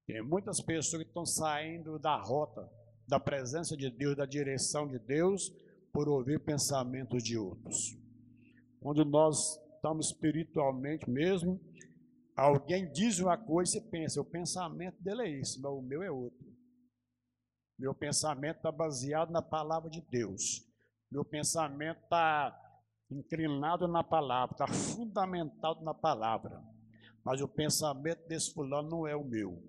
Tem 0.06 0.22
muitas 0.22 0.60
pessoas 0.60 1.02
que 1.02 1.08
estão 1.08 1.24
saindo 1.24 1.98
da 1.98 2.16
rota, 2.16 2.68
da 3.06 3.20
presença 3.20 3.76
de 3.76 3.90
Deus, 3.90 4.16
da 4.16 4.26
direção 4.26 4.88
de 4.88 4.98
Deus, 4.98 5.50
por 5.92 6.08
ouvir 6.08 6.40
pensamentos 6.40 7.22
de 7.22 7.36
outros. 7.36 7.96
Quando 8.80 9.04
nós 9.04 9.61
estamos 9.82 10.06
espiritualmente 10.06 11.10
mesmo, 11.10 11.60
alguém 12.36 12.90
diz 12.92 13.18
uma 13.18 13.36
coisa 13.36 13.78
e 13.78 13.80
pensa, 13.80 14.20
o 14.20 14.24
pensamento 14.24 15.02
dele 15.02 15.22
é 15.22 15.40
esse, 15.40 15.60
mas 15.60 15.72
o 15.72 15.82
meu 15.82 16.04
é 16.04 16.10
outro. 16.10 16.46
Meu 17.76 17.92
pensamento 17.92 18.58
está 18.58 18.70
baseado 18.70 19.32
na 19.32 19.42
palavra 19.42 19.90
de 19.90 20.00
Deus. 20.02 20.64
Meu 21.10 21.24
pensamento 21.24 22.00
está 22.00 22.56
inclinado 23.10 23.88
na 23.88 24.04
palavra, 24.04 24.54
está 24.54 24.68
fundamentado 24.68 25.82
na 25.82 25.92
palavra. 25.92 26.62
Mas 27.24 27.40
o 27.40 27.48
pensamento 27.48 28.24
desse 28.28 28.54
fulano 28.54 28.88
não 28.88 29.06
é 29.06 29.16
o 29.16 29.24
meu. 29.24 29.60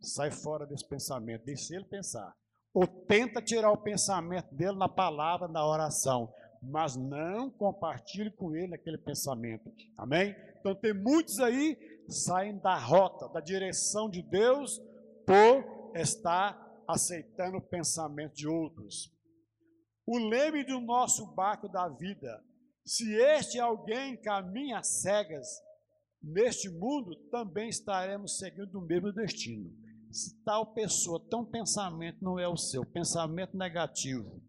Sai 0.00 0.32
fora 0.32 0.66
desse 0.66 0.88
pensamento, 0.88 1.44
deixa 1.44 1.76
ele 1.76 1.84
pensar. 1.84 2.34
Ou 2.74 2.88
tenta 2.88 3.40
tirar 3.40 3.70
o 3.70 3.82
pensamento 3.82 4.52
dele 4.52 4.76
na 4.76 4.88
palavra, 4.88 5.46
na 5.46 5.64
oração, 5.64 6.32
mas 6.62 6.96
não 6.96 7.50
compartilhe 7.50 8.30
com 8.30 8.54
ele 8.54 8.74
aquele 8.74 8.98
pensamento. 8.98 9.72
Amém? 9.96 10.34
Então 10.58 10.74
tem 10.74 10.92
muitos 10.92 11.38
aí 11.40 11.78
saem 12.08 12.58
da 12.58 12.76
rota, 12.76 13.28
da 13.28 13.40
direção 13.40 14.10
de 14.10 14.22
Deus 14.22 14.80
por 15.26 15.92
estar 15.94 16.58
aceitando 16.86 17.58
o 17.58 17.62
pensamento 17.62 18.34
de 18.34 18.48
outros. 18.48 19.12
O 20.06 20.18
leme 20.18 20.64
do 20.64 20.80
nosso 20.80 21.26
barco 21.34 21.68
da 21.68 21.88
vida 21.88 22.42
se 22.84 23.14
este 23.14 23.58
alguém 23.60 24.16
caminha 24.16 24.82
cegas 24.82 25.46
neste 26.20 26.68
mundo, 26.68 27.14
também 27.30 27.68
estaremos 27.68 28.38
seguindo 28.38 28.78
o 28.78 28.82
mesmo 28.82 29.12
destino. 29.12 29.70
Se 30.10 30.42
tal 30.42 30.74
pessoa, 30.74 31.24
tão 31.30 31.44
pensamento 31.44 32.18
não 32.20 32.36
é 32.36 32.48
o 32.48 32.56
seu, 32.56 32.84
pensamento 32.84 33.56
negativo, 33.56 34.42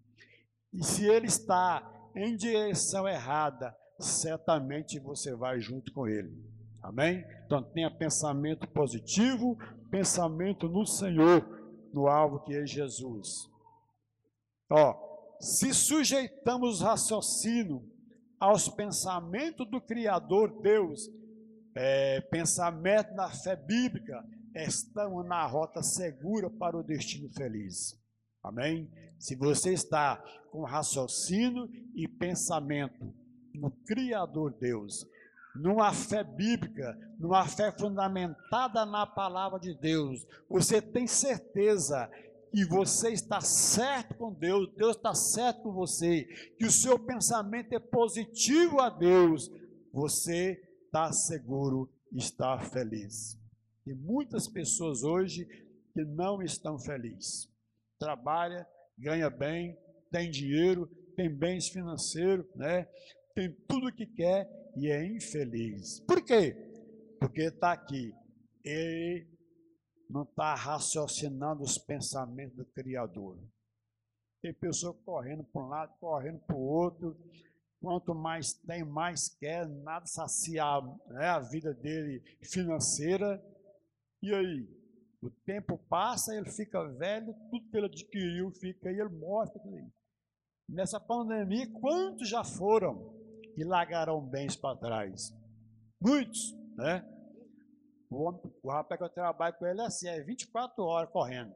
e 0.74 0.84
se 0.84 1.06
ele 1.06 1.27
está 1.27 1.88
em 2.15 2.36
direção 2.36 3.08
errada, 3.08 3.75
certamente 4.00 5.00
você 5.00 5.36
vai 5.36 5.60
junto 5.60 5.91
com 5.94 6.08
ele. 6.08 6.34
Amém? 6.82 7.24
Então 7.46 7.62
tenha 7.62 7.91
pensamento 7.91 8.68
positivo, 8.68 9.58
pensamento 9.89 10.68
no 10.68 10.86
Senhor, 10.86 11.46
no 11.94 12.08
alvo 12.08 12.39
que 12.39 12.56
é 12.56 12.65
Jesus. 12.65 13.50
Ó, 14.70 15.38
se 15.39 15.74
sujeitamos 15.74 16.82
raciocínio 16.82 17.84
aos 18.39 18.68
pensamentos 18.68 19.70
do 19.70 19.80
Criador 19.80 20.62
Deus, 20.62 21.10
é, 21.75 22.22
pensamento 22.22 23.13
na 23.13 23.30
fé 23.30 23.56
bíblica, 23.56 24.24
estamos 24.56 25.25
na 25.25 25.46
rota 25.46 25.84
segura 25.84 26.50
para 26.50 26.77
o 26.77 26.84
destino 26.84 27.30
feliz. 27.30 28.00
Amém? 28.44 28.90
Se 29.20 29.36
você 29.36 29.74
está 29.74 30.18
com 30.52 30.64
raciocínio 30.64 31.70
e 31.96 32.08
pensamento 32.08 33.14
no 33.54 33.72
Criador 33.86 34.54
Deus, 34.60 35.06
numa 35.56 35.94
fé 35.94 36.24
bíblica, 36.24 36.98
numa 37.20 37.48
fé 37.48 37.72
fundamentada 37.72 38.86
na 38.86 39.06
palavra 39.06 39.60
de 39.60 39.74
Deus, 39.76 40.26
você 40.50 40.82
tem 40.82 41.06
certeza 41.06 42.10
e 42.54 42.66
você 42.66 43.12
está 43.12 43.40
certo 43.42 44.16
com 44.16 44.34
Deus, 44.34 44.74
Deus 44.76 44.96
está 44.96 45.14
certo 45.14 45.64
com 45.64 45.72
você, 45.72 46.24
que 46.58 46.66
o 46.66 46.72
seu 46.72 46.98
pensamento 47.00 47.74
é 47.74 47.80
positivo 47.80 48.82
a 48.82 48.90
Deus, 48.90 49.50
você 49.94 50.62
está 50.86 51.12
seguro, 51.12 51.90
está 52.12 52.60
feliz. 52.60 53.40
Tem 53.86 53.96
muitas 53.96 54.48
pessoas 54.48 55.04
hoje 55.04 55.46
que 55.94 56.04
não 56.04 56.42
estão 56.42 56.78
felizes. 56.78 57.50
Trabalha, 58.01 58.67
ganha 58.98 59.29
bem, 59.29 59.77
tem 60.11 60.31
dinheiro, 60.31 60.87
tem 61.16 61.29
bens 61.29 61.70
financeiros, 61.70 62.48
né? 62.55 62.87
tem 63.35 63.53
tudo 63.68 63.90
o 63.90 63.94
que 63.94 64.07
quer 64.07 64.50
e 64.75 64.90
é 64.90 65.05
infeliz. 65.05 66.00
Por 66.00 66.25
quê? 66.25 66.55
Porque 67.20 67.44
está 67.44 67.72
aqui. 67.72 68.11
Ele 68.64 69.27
não 70.09 70.24
está 70.24 70.55
raciocinando 70.55 71.61
os 71.61 71.77
pensamentos 71.77 72.57
do 72.57 72.66
Criador. 72.66 73.37
Tem 74.42 74.51
pessoa 74.51 74.96
correndo 75.05 75.44
para 75.44 75.61
um 75.61 75.68
lado, 75.68 75.94
correndo 76.00 76.40
para 76.40 76.55
o 76.55 76.59
outro. 76.59 77.16
Quanto 77.79 78.16
mais 78.16 78.51
tem, 78.51 78.83
mais 78.83 79.29
quer, 79.29 79.68
nada 79.68 80.07
saciar 80.07 80.81
né, 81.07 81.27
a 81.27 81.40
vida 81.40 81.72
dele 81.72 82.20
financeira. 82.42 83.40
E 84.24 84.33
aí? 84.33 84.80
O 85.22 85.29
tempo 85.29 85.77
passa, 85.77 86.36
ele 86.36 86.50
fica 86.50 86.84
velho, 86.98 87.34
tudo 87.51 87.70
que 87.70 87.77
ele 87.77 87.86
adquiriu 87.86 88.51
fica 88.51 88.92
e 88.92 89.00
ele 89.00 89.10
morre. 89.10 89.51
Nessa 90.68 91.00
pandemia, 91.00 91.72
quantos 91.79 92.27
já 92.27 92.44
foram 92.44 93.14
e 93.55 93.64
largaram 93.64 94.20
bens 94.20 94.55
para 94.55 94.77
trás? 94.77 95.31
Muitos, 96.01 96.53
né? 96.75 97.07
O, 98.10 98.24
homem, 98.24 98.42
o 98.64 98.72
rapaz 98.72 98.98
que 98.98 99.05
eu 99.05 99.10
trabalho 99.10 99.55
com 99.57 99.66
ele 99.68 99.81
é 99.81 99.86
assim, 99.86 100.07
é 100.07 100.22
24 100.22 100.84
horas 100.84 101.12
correndo. 101.12 101.55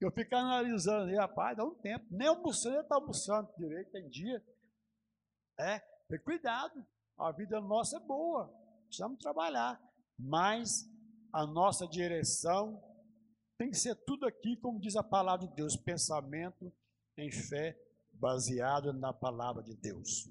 Eu 0.00 0.10
fico 0.10 0.34
analisando 0.34 1.08
ele, 1.08 1.18
rapaz, 1.18 1.56
dá 1.56 1.64
um 1.64 1.74
tempo. 1.74 2.06
Nem 2.10 2.28
almoçando, 2.28 2.76
ele 2.76 2.82
está 2.82 2.96
almoçando 2.96 3.50
direito, 3.58 3.90
tem 3.90 4.08
dia. 4.08 4.42
É, 5.58 5.78
tem 6.08 6.18
cuidado. 6.20 6.84
A 7.18 7.30
vida 7.32 7.60
nossa 7.60 7.98
é 7.98 8.00
boa. 8.00 8.52
Precisamos 8.86 9.18
trabalhar. 9.18 9.80
Mas 10.18 10.88
a 11.36 11.46
nossa 11.46 11.86
direção 11.86 12.82
tem 13.58 13.70
que 13.70 13.76
ser 13.76 13.94
tudo 13.94 14.24
aqui, 14.24 14.56
como 14.56 14.80
diz 14.80 14.96
a 14.96 15.02
palavra 15.02 15.46
de 15.46 15.54
Deus, 15.54 15.76
pensamento 15.76 16.72
em 17.14 17.30
fé, 17.30 17.78
baseado 18.10 18.90
na 18.94 19.12
palavra 19.12 19.62
de 19.62 19.74
Deus. 19.74 20.30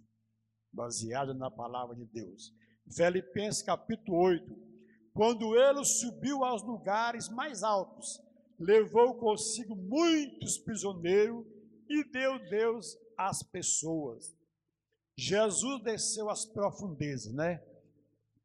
Baseado 0.74 1.36
na 1.36 1.52
palavra 1.52 1.96
de 1.96 2.06
Deus. 2.06 2.52
Filipenses 2.92 3.62
capítulo 3.62 4.18
8, 4.18 4.58
quando 5.14 5.56
ele 5.56 5.86
subiu 5.86 6.44
aos 6.44 6.64
lugares 6.64 7.30
mais 7.30 7.62
altos, 7.62 8.20
levou 8.58 9.14
consigo 9.20 9.76
muitos 9.76 10.58
prisioneiros 10.58 11.46
e 11.88 12.04
deu 12.06 12.40
Deus 12.50 12.98
às 13.16 13.44
pessoas. 13.44 14.36
Jesus 15.16 15.84
desceu 15.84 16.32
às 16.32 16.46
profundezas, 16.48 17.32
né? 17.32 17.64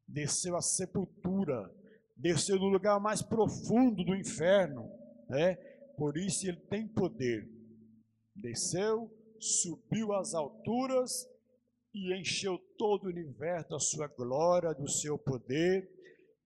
Desceu 0.07 0.55
à 0.55 0.61
sepultura, 0.61 1.80
desceu 2.21 2.57
no 2.57 2.67
lugar 2.67 2.99
mais 2.99 3.21
profundo 3.21 4.03
do 4.03 4.15
inferno, 4.15 4.89
né? 5.29 5.55
Por 5.97 6.17
isso 6.17 6.47
ele 6.47 6.59
tem 6.69 6.87
poder. 6.87 7.47
Desceu, 8.35 9.09
subiu 9.39 10.13
às 10.13 10.33
alturas 10.33 11.11
e 11.93 12.13
encheu 12.17 12.57
todo 12.77 13.05
o 13.05 13.09
universo 13.09 13.69
da 13.69 13.79
sua 13.79 14.07
glória, 14.07 14.73
do 14.73 14.89
seu 14.89 15.17
poder 15.17 15.89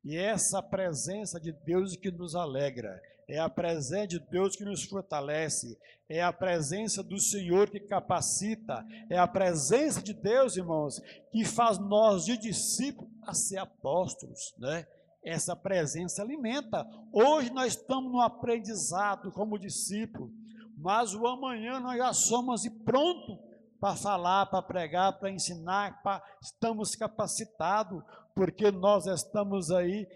e 0.06 0.16
é 0.16 0.26
essa 0.26 0.62
presença 0.62 1.40
de 1.40 1.52
Deus 1.52 1.96
que 1.96 2.12
nos 2.12 2.36
alegra, 2.36 3.02
é 3.28 3.40
a 3.40 3.50
presença 3.50 4.08
de 4.08 4.20
Deus 4.20 4.56
que 4.56 4.64
nos 4.64 4.84
fortalece, 4.84 5.76
é 6.08 6.22
a 6.22 6.32
presença 6.32 7.02
do 7.02 7.20
Senhor 7.20 7.72
que 7.72 7.80
capacita, 7.80 8.86
é 9.10 9.18
a 9.18 9.28
presença 9.28 10.04
de 10.04 10.14
Deus, 10.14 10.58
irmãos, 10.58 11.02
que 11.32 11.44
faz 11.44 11.80
nós 11.80 12.26
de 12.26 12.38
discípulos 12.38 13.12
a 13.24 13.34
ser 13.34 13.58
apóstolos, 13.58 14.54
né? 14.60 14.86
Essa 15.26 15.56
presença 15.56 16.22
alimenta. 16.22 16.88
Hoje 17.12 17.52
nós 17.52 17.74
estamos 17.74 18.12
no 18.12 18.22
aprendizado 18.22 19.32
como 19.32 19.58
discípulo, 19.58 20.32
mas 20.78 21.16
o 21.16 21.26
amanhã 21.26 21.80
nós 21.80 21.98
já 21.98 22.14
somos 22.14 22.64
e 22.64 22.70
pronto 22.70 23.40
para 23.80 23.96
falar, 23.96 24.46
para 24.46 24.62
pregar, 24.62 25.20
para 25.20 25.32
ensinar, 25.32 26.02
para, 26.04 26.24
estamos 26.42 26.96
capacitados 26.96 28.04
porque 28.36 28.70
nós 28.70 29.08
estamos 29.08 29.72
aí 29.72 30.08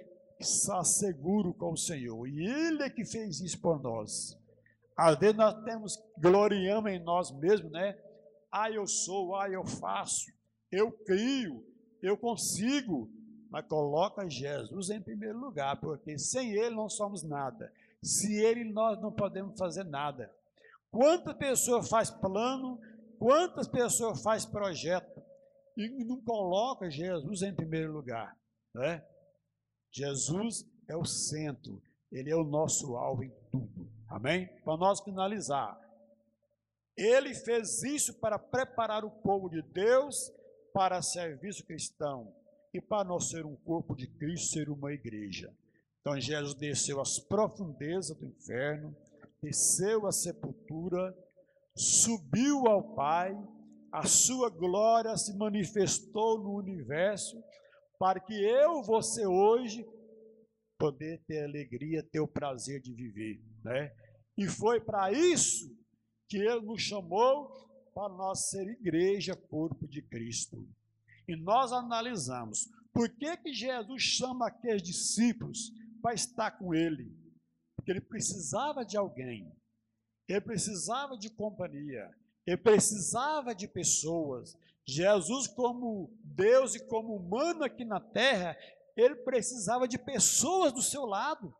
seguro 0.84 1.54
com 1.54 1.72
o 1.72 1.78
Senhor. 1.78 2.28
E 2.28 2.45
Ele 2.45 2.84
é 2.84 2.89
que 2.89 3.04
fez 3.04 3.39
isso 3.41 3.60
por 3.60 3.82
nós. 3.82 4.38
Às 4.95 5.17
vezes 5.17 5.36
nós 5.36 5.63
temos, 5.63 5.98
gloriamos 6.17 6.91
em 6.91 7.00
nós 7.00 7.32
mesmos, 7.32 7.72
né? 7.72 7.98
Ah, 8.52 8.69
eu 8.69 8.86
sou, 8.86 9.36
ah, 9.36 9.50
eu 9.50 9.65
faço, 9.65 10.26
eu 10.72 10.91
crio, 10.91 11.63
eu 12.02 12.17
consigo. 12.17 13.10
Mas 13.50 13.66
coloca 13.66 14.30
Jesus 14.30 14.90
em 14.90 15.02
primeiro 15.02 15.40
lugar, 15.40 15.80
porque 15.80 16.18
sem 16.18 16.52
Ele 16.52 16.76
não 16.76 16.88
somos 16.88 17.24
nada. 17.24 17.72
Se 18.02 18.40
Ele, 18.42 18.64
nós 18.72 19.02
não 19.02 19.12
podemos 19.12 19.58
fazer 19.58 19.84
nada. 19.84 20.32
Quantas 20.92 21.36
pessoas 21.36 21.90
faz 21.90 22.10
plano, 22.10 22.80
quantas 23.18 23.68
pessoas 23.68 24.22
faz 24.22 24.46
projeto, 24.46 25.22
e 25.76 26.04
não 26.04 26.22
coloca 26.22 26.90
Jesus 26.90 27.42
em 27.42 27.54
primeiro 27.54 27.92
lugar. 27.92 28.38
Né? 28.74 29.04
Jesus 29.92 30.66
é 30.88 30.96
o 30.96 31.06
centro, 31.06 31.82
ele 32.12 32.30
é 32.30 32.36
o 32.36 32.44
nosso 32.44 32.96
alvo 32.98 33.24
em 33.24 33.32
tudo. 33.52 33.90
Amém? 34.08 34.48
Para 34.64 34.78
nós 34.78 35.00
finalizar, 35.00 35.80
ele 36.98 37.34
fez 37.34 37.82
isso 37.84 38.14
para 38.20 38.38
preparar 38.38 39.06
o 39.06 39.12
povo 39.12 39.50
de 39.50 39.62
Deus 39.62 40.32
para 40.74 41.02
serviço 41.02 41.66
cristão. 41.66 42.36
E 42.73 42.82
para 42.82 43.03
nós 43.03 43.29
ser 43.29 43.45
um 43.45 43.55
corpo 43.55 43.95
de 43.95 44.08
Cristo, 44.08 44.53
ser 44.53 44.69
uma 44.69 44.91
igreja. 44.93 45.53
Então 46.01 46.19
Jesus 46.19 46.55
desceu 46.55 47.01
às 47.01 47.19
profundezas 47.19 48.15
do 48.17 48.25
inferno, 48.25 48.95
desceu 49.41 50.05
à 50.05 50.12
sepultura, 50.12 51.15
subiu 51.75 52.67
ao 52.67 52.95
Pai, 52.95 53.36
a 53.91 54.05
sua 54.05 54.49
glória 54.49 55.15
se 55.17 55.36
manifestou 55.36 56.39
no 56.39 56.55
universo, 56.55 57.41
para 57.97 58.19
que 58.19 58.34
eu, 58.34 58.84
você 58.84 59.25
hoje, 59.25 59.86
poder 60.77 61.21
ter 61.27 61.43
alegria, 61.43 62.03
ter 62.03 62.19
o 62.19 62.27
prazer 62.27 62.82
de 62.82 62.93
viver, 62.93 63.41
né? 63.63 63.91
E 64.38 64.47
foi 64.47 64.79
para 64.79 65.12
isso 65.12 65.75
que 66.29 66.38
ele 66.38 66.62
nos 66.62 66.82
chamou 66.82 67.49
para 67.93 68.08
nós 68.13 68.49
ser 68.49 68.65
igreja, 68.67 69.36
corpo 69.36 69.86
de 69.88 70.01
Cristo. 70.01 70.65
E 71.30 71.36
nós 71.36 71.72
analisamos 71.72 72.68
por 72.92 73.08
que 73.08 73.38
que 73.38 73.54
Jesus 73.54 74.02
chama 74.02 74.48
aqueles 74.48 74.82
discípulos 74.82 75.72
para 76.02 76.15
estar 76.15 76.50
com 76.58 76.74
ele? 76.74 77.15
Porque 77.76 77.92
ele 77.92 78.02
precisava 78.02 78.84
de 78.84 78.98
alguém. 78.98 79.48
Ele 80.28 80.42
precisava 80.42 81.15
de 81.15 81.30
companhia. 81.30 82.10
Ele 82.48 82.58
precisava 82.58 83.54
de 83.54 83.68
pessoas. 83.68 84.58
Jesus, 84.84 85.46
como 85.46 86.12
Deus 86.24 86.74
e 86.74 86.80
como 86.88 87.15
humano 87.15 87.63
aqui 87.63 87.86
na 87.86 88.00
terra, 88.00 88.58
ele 88.98 89.18
precisava 89.18 89.88
de 89.88 90.00
pessoas 90.00 90.74
do 90.74 90.82
seu 90.82 91.06
lado. 91.06 91.56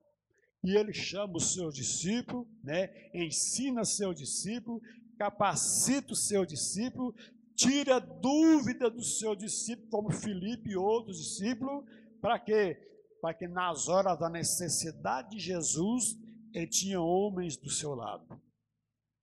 E 0.64 0.76
ele 0.76 0.94
chama 0.94 1.38
os 1.38 1.54
seus 1.54 1.76
discípulos, 1.76 2.48
né? 2.64 2.90
ensina 3.14 3.86
seu 3.86 4.16
discípulo, 4.16 4.82
capacita 5.16 6.14
o 6.14 6.16
seu 6.16 6.44
discípulo, 6.44 7.14
tira 7.60 8.00
dúvida 8.00 8.90
do 8.90 9.04
seu 9.04 9.36
discípulo, 9.36 9.90
como 9.90 10.14
Filipe 10.14 10.70
e 10.70 10.78
outros 10.78 11.18
discípulos, 11.18 11.84
para 12.22 12.40
quê? 12.40 12.78
Para 13.22 13.34
que 13.34 13.50
nas 13.50 13.90
horas 13.90 14.18
da 14.18 14.30
necessidade 14.30 15.32
de 15.32 15.40
Jesus, 15.40 16.18
ele 16.54 16.68
tinha 16.68 17.02
homens 17.02 17.58
do 17.58 17.70
seu 17.70 17.94
lado, 17.94 18.42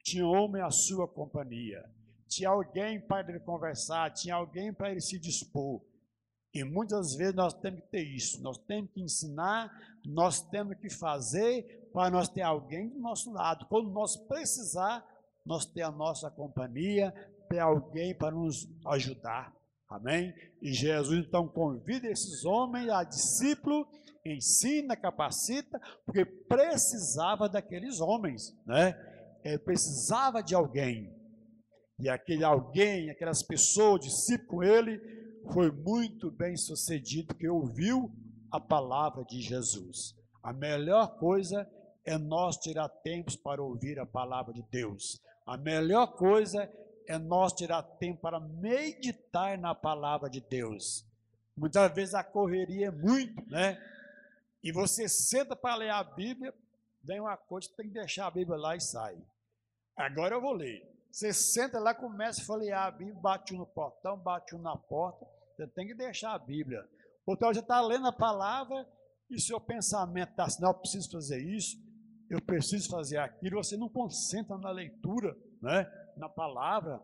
tinha 0.04 0.26
homem 0.26 0.60
à 0.60 0.70
sua 0.70 1.08
companhia, 1.08 1.82
tinha 2.28 2.50
alguém 2.50 3.00
para 3.00 3.26
ele 3.26 3.40
conversar, 3.40 4.12
tinha 4.12 4.34
alguém 4.34 4.70
para 4.70 4.90
ele 4.90 5.00
se 5.00 5.18
dispor. 5.18 5.82
E 6.52 6.62
muitas 6.62 7.14
vezes 7.14 7.34
nós 7.34 7.54
temos 7.54 7.80
que 7.80 7.88
ter 7.88 8.04
isso, 8.04 8.42
nós 8.42 8.58
temos 8.58 8.90
que 8.92 9.00
ensinar, 9.00 9.70
nós 10.04 10.42
temos 10.42 10.76
que 10.78 10.90
fazer 10.90 11.88
para 11.90 12.10
nós 12.10 12.28
ter 12.28 12.42
alguém 12.42 12.90
do 12.90 12.98
nosso 12.98 13.32
lado. 13.32 13.66
Quando 13.66 13.90
nós 13.90 14.14
precisar, 14.14 15.06
nós 15.44 15.64
ter 15.64 15.82
a 15.82 15.90
nossa 15.90 16.30
companhia, 16.30 17.14
ter 17.48 17.58
alguém 17.58 18.16
para 18.16 18.34
nos 18.34 18.68
ajudar. 18.86 19.54
Amém? 19.88 20.34
E 20.60 20.72
Jesus 20.72 21.24
então 21.26 21.46
convida 21.46 22.08
esses 22.08 22.44
homens 22.44 22.88
a 22.88 23.04
discípulo, 23.04 23.86
ensina, 24.24 24.96
capacita, 24.96 25.80
porque 26.04 26.24
precisava 26.24 27.48
daqueles 27.48 28.00
homens, 28.00 28.52
né? 28.66 28.94
Ele 29.44 29.58
precisava 29.58 30.42
de 30.42 30.54
alguém. 30.54 31.14
E 31.98 32.08
aquele 32.08 32.44
alguém, 32.44 33.10
aquelas 33.10 33.42
pessoas, 33.42 34.00
discípulos 34.00 34.48
com 34.48 34.62
ele, 34.62 35.00
foi 35.52 35.70
muito 35.70 36.30
bem 36.30 36.56
sucedido 36.56 37.34
que 37.34 37.48
ouviu 37.48 38.10
a 38.50 38.60
palavra 38.60 39.24
de 39.24 39.40
Jesus. 39.40 40.14
A 40.42 40.52
melhor 40.52 41.16
coisa 41.18 41.68
é 42.04 42.18
nós 42.18 42.56
tirar 42.56 42.88
tempos 42.88 43.36
para 43.36 43.62
ouvir 43.62 43.98
a 43.98 44.06
palavra 44.06 44.52
de 44.52 44.62
Deus. 44.70 45.20
A 45.46 45.56
melhor 45.56 46.08
coisa 46.16 46.62
é 46.62 46.70
nós 47.18 47.52
tirar 47.52 47.82
tempo 47.82 48.20
para 48.20 48.40
meditar 48.40 49.56
na 49.58 49.74
palavra 49.74 50.28
de 50.28 50.40
Deus. 50.40 51.06
Muitas 51.56 51.92
vezes 51.94 52.14
a 52.14 52.22
correria 52.22 52.88
é 52.88 52.90
muito, 52.90 53.42
né? 53.48 53.80
E 54.62 54.72
você 54.72 55.08
senta 55.08 55.54
para 55.54 55.76
ler 55.76 55.90
a 55.90 56.02
Bíblia, 56.02 56.52
vem 57.02 57.20
uma 57.20 57.36
coisa, 57.36 57.68
tem 57.76 57.86
que 57.86 57.94
deixar 57.94 58.26
a 58.26 58.30
Bíblia 58.30 58.58
lá 58.58 58.76
e 58.76 58.80
sai. 58.80 59.16
Agora 59.96 60.34
eu 60.34 60.40
vou 60.40 60.52
ler. 60.52 60.82
Você 61.10 61.32
senta 61.32 61.78
lá, 61.78 61.94
começa 61.94 62.42
a 62.42 62.44
folhear 62.44 62.86
a 62.86 62.90
Bíblia, 62.90 63.14
bate 63.14 63.54
um 63.54 63.58
no 63.58 63.66
portão, 63.66 64.18
bate 64.18 64.54
um 64.54 64.58
na 64.58 64.76
porta, 64.76 65.26
você 65.56 65.66
tem 65.68 65.86
que 65.86 65.94
deixar 65.94 66.34
a 66.34 66.38
Bíblia. 66.38 66.86
Então 67.26 67.52
você 67.52 67.60
está 67.60 67.80
lendo 67.80 68.06
a 68.06 68.12
palavra 68.12 68.86
e 69.30 69.40
seu 69.40 69.58
pensamento 69.58 70.30
está 70.30 70.44
assim, 70.44 70.62
não, 70.62 70.70
eu 70.70 70.74
preciso 70.74 71.10
fazer 71.10 71.40
isso, 71.40 71.76
eu 72.28 72.42
preciso 72.42 72.90
fazer 72.90 73.16
aquilo, 73.16 73.62
você 73.62 73.76
não 73.76 73.88
concentra 73.88 74.58
na 74.58 74.70
leitura, 74.70 75.36
né? 75.62 75.90
Na 76.16 76.28
palavra. 76.28 77.02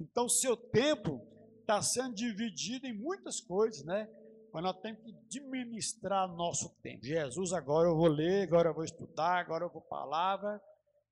Então 0.00 0.28
seu 0.28 0.56
tempo 0.56 1.20
está 1.60 1.80
sendo 1.80 2.14
dividido 2.14 2.86
em 2.86 2.92
muitas 2.92 3.40
coisas, 3.40 3.84
né? 3.84 4.08
Mas 4.52 4.62
nós 4.62 4.80
temos 4.80 5.02
que 5.02 5.10
administrar 5.10 6.28
nosso 6.28 6.68
tempo. 6.80 7.04
Jesus, 7.04 7.52
agora 7.52 7.88
eu 7.88 7.96
vou 7.96 8.06
ler, 8.06 8.44
agora 8.44 8.68
eu 8.68 8.74
vou 8.74 8.84
estudar, 8.84 9.38
agora 9.38 9.64
eu 9.64 9.70
vou 9.70 9.82
palavra, 9.82 10.62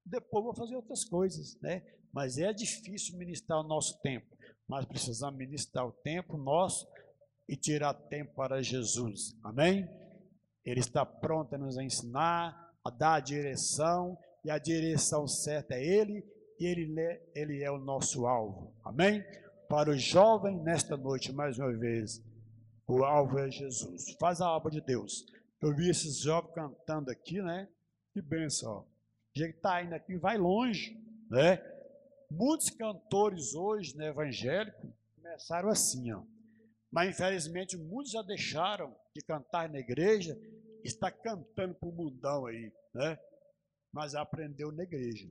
depois 0.04 0.44
vou 0.44 0.54
fazer 0.54 0.76
outras 0.76 1.04
coisas, 1.04 1.58
né? 1.60 1.82
Mas 2.12 2.38
é 2.38 2.52
difícil 2.52 3.18
ministrar 3.18 3.58
o 3.60 3.66
nosso 3.66 4.00
tempo. 4.00 4.26
Nós 4.68 4.84
precisamos 4.84 5.38
ministrar 5.38 5.86
o 5.86 5.92
tempo 5.92 6.36
nosso 6.36 6.86
e 7.48 7.56
tirar 7.56 7.94
tempo 7.94 8.34
para 8.34 8.62
Jesus. 8.62 9.36
Amém? 9.42 9.88
Ele 10.64 10.80
está 10.80 11.04
pronto 11.04 11.54
a 11.54 11.58
nos 11.58 11.76
ensinar, 11.76 12.72
a 12.84 12.90
dar 12.90 13.14
a 13.14 13.20
direção, 13.20 14.16
e 14.44 14.50
a 14.50 14.58
direção 14.58 15.26
certa 15.26 15.74
é 15.74 15.84
Ele, 15.84 16.24
e 16.62 16.66
Ele, 16.66 17.20
ele 17.34 17.62
é 17.64 17.70
o 17.70 17.78
nosso 17.78 18.24
alvo. 18.24 18.72
Amém? 18.84 19.24
Para 19.68 19.90
o 19.90 19.98
jovem, 19.98 20.56
nesta 20.62 20.96
noite, 20.96 21.32
mais 21.32 21.58
uma 21.58 21.76
vez, 21.76 22.22
o 22.86 23.02
alvo 23.02 23.36
é 23.38 23.50
Jesus. 23.50 24.14
Faz 24.20 24.40
a 24.40 24.48
obra 24.48 24.70
de 24.70 24.80
Deus. 24.80 25.26
Eu 25.60 25.74
vi 25.74 25.90
esses 25.90 26.20
jovens 26.20 26.54
cantando 26.54 27.10
aqui, 27.10 27.42
né? 27.42 27.68
Que 28.12 28.22
benção. 28.22 28.80
O 28.80 29.38
jeito 29.38 29.54
que 29.54 29.58
está 29.58 29.82
indo 29.82 29.94
aqui 29.94 30.16
vai 30.16 30.38
longe, 30.38 30.96
né? 31.28 31.60
Muitos 32.30 32.70
cantores 32.70 33.54
hoje, 33.54 33.96
né, 33.96 34.08
evangélicos, 34.08 34.88
começaram 35.16 35.68
assim, 35.68 36.12
ó. 36.12 36.22
Mas 36.92 37.10
infelizmente 37.10 37.76
muitos 37.76 38.12
já 38.12 38.22
deixaram 38.22 38.94
de 39.16 39.22
cantar 39.22 39.68
na 39.68 39.80
igreja, 39.80 40.38
está 40.84 41.10
cantando 41.10 41.74
para 41.74 41.88
o 41.88 41.92
mundão 41.92 42.46
aí, 42.46 42.72
né? 42.94 43.18
Mas 43.92 44.14
aprendeu 44.14 44.70
na 44.70 44.84
igreja. 44.84 45.28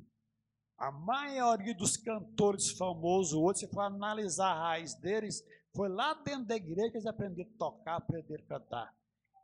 A 0.81 0.91
maioria 0.91 1.75
dos 1.75 1.95
cantores 1.95 2.71
famosos 2.71 3.33
hoje, 3.33 3.59
se 3.59 3.67
for 3.67 3.81
analisar 3.81 4.51
a 4.51 4.69
raiz 4.69 4.95
deles, 4.95 5.45
foi 5.75 5.87
lá 5.87 6.13
dentro 6.15 6.45
da 6.45 6.55
igreja 6.55 6.89
que 6.89 6.97
eles 6.97 7.05
aprenderam 7.05 7.49
a 7.53 7.57
tocar, 7.57 7.95
aprenderam 7.97 8.43
a 8.43 8.47
cantar. 8.47 8.93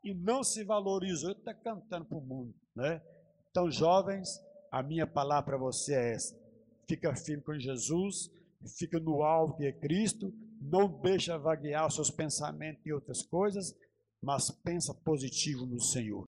E 0.04 0.15
não 0.15 0.43
se 0.43 0.63
valorizou, 0.63 1.32
está 1.34 1.54
cantando 1.54 2.06
para 2.06 2.17
o 2.17 2.21
mundo, 2.21 2.56
né? 2.76 3.02
Então, 3.52 3.69
jovens, 3.69 4.28
a 4.71 4.82
minha 4.82 5.06
palavra 5.06 5.43
para 5.43 5.58
você 5.58 5.93
é 5.93 6.13
essa 6.13 6.47
fica 6.88 7.13
firme 7.15 7.43
com 7.43 7.60
Jesus, 7.60 8.32
fica 8.78 9.00
no 9.00 9.21
alvo 9.21 9.58
que 9.58 9.65
é 9.65 9.71
Cristo, 9.71 10.34
não 10.62 10.88
deixa 11.02 11.38
vaguear 11.38 11.86
os 11.86 11.95
seus 11.95 12.10
pensamentos 12.10 12.84
e 12.86 12.93
outras 12.93 13.21
coisas, 13.21 13.76
mas 14.21 14.50
pensa 14.50 14.93
positivo 14.93 15.65
no 15.65 15.80
Senhor. 15.80 16.26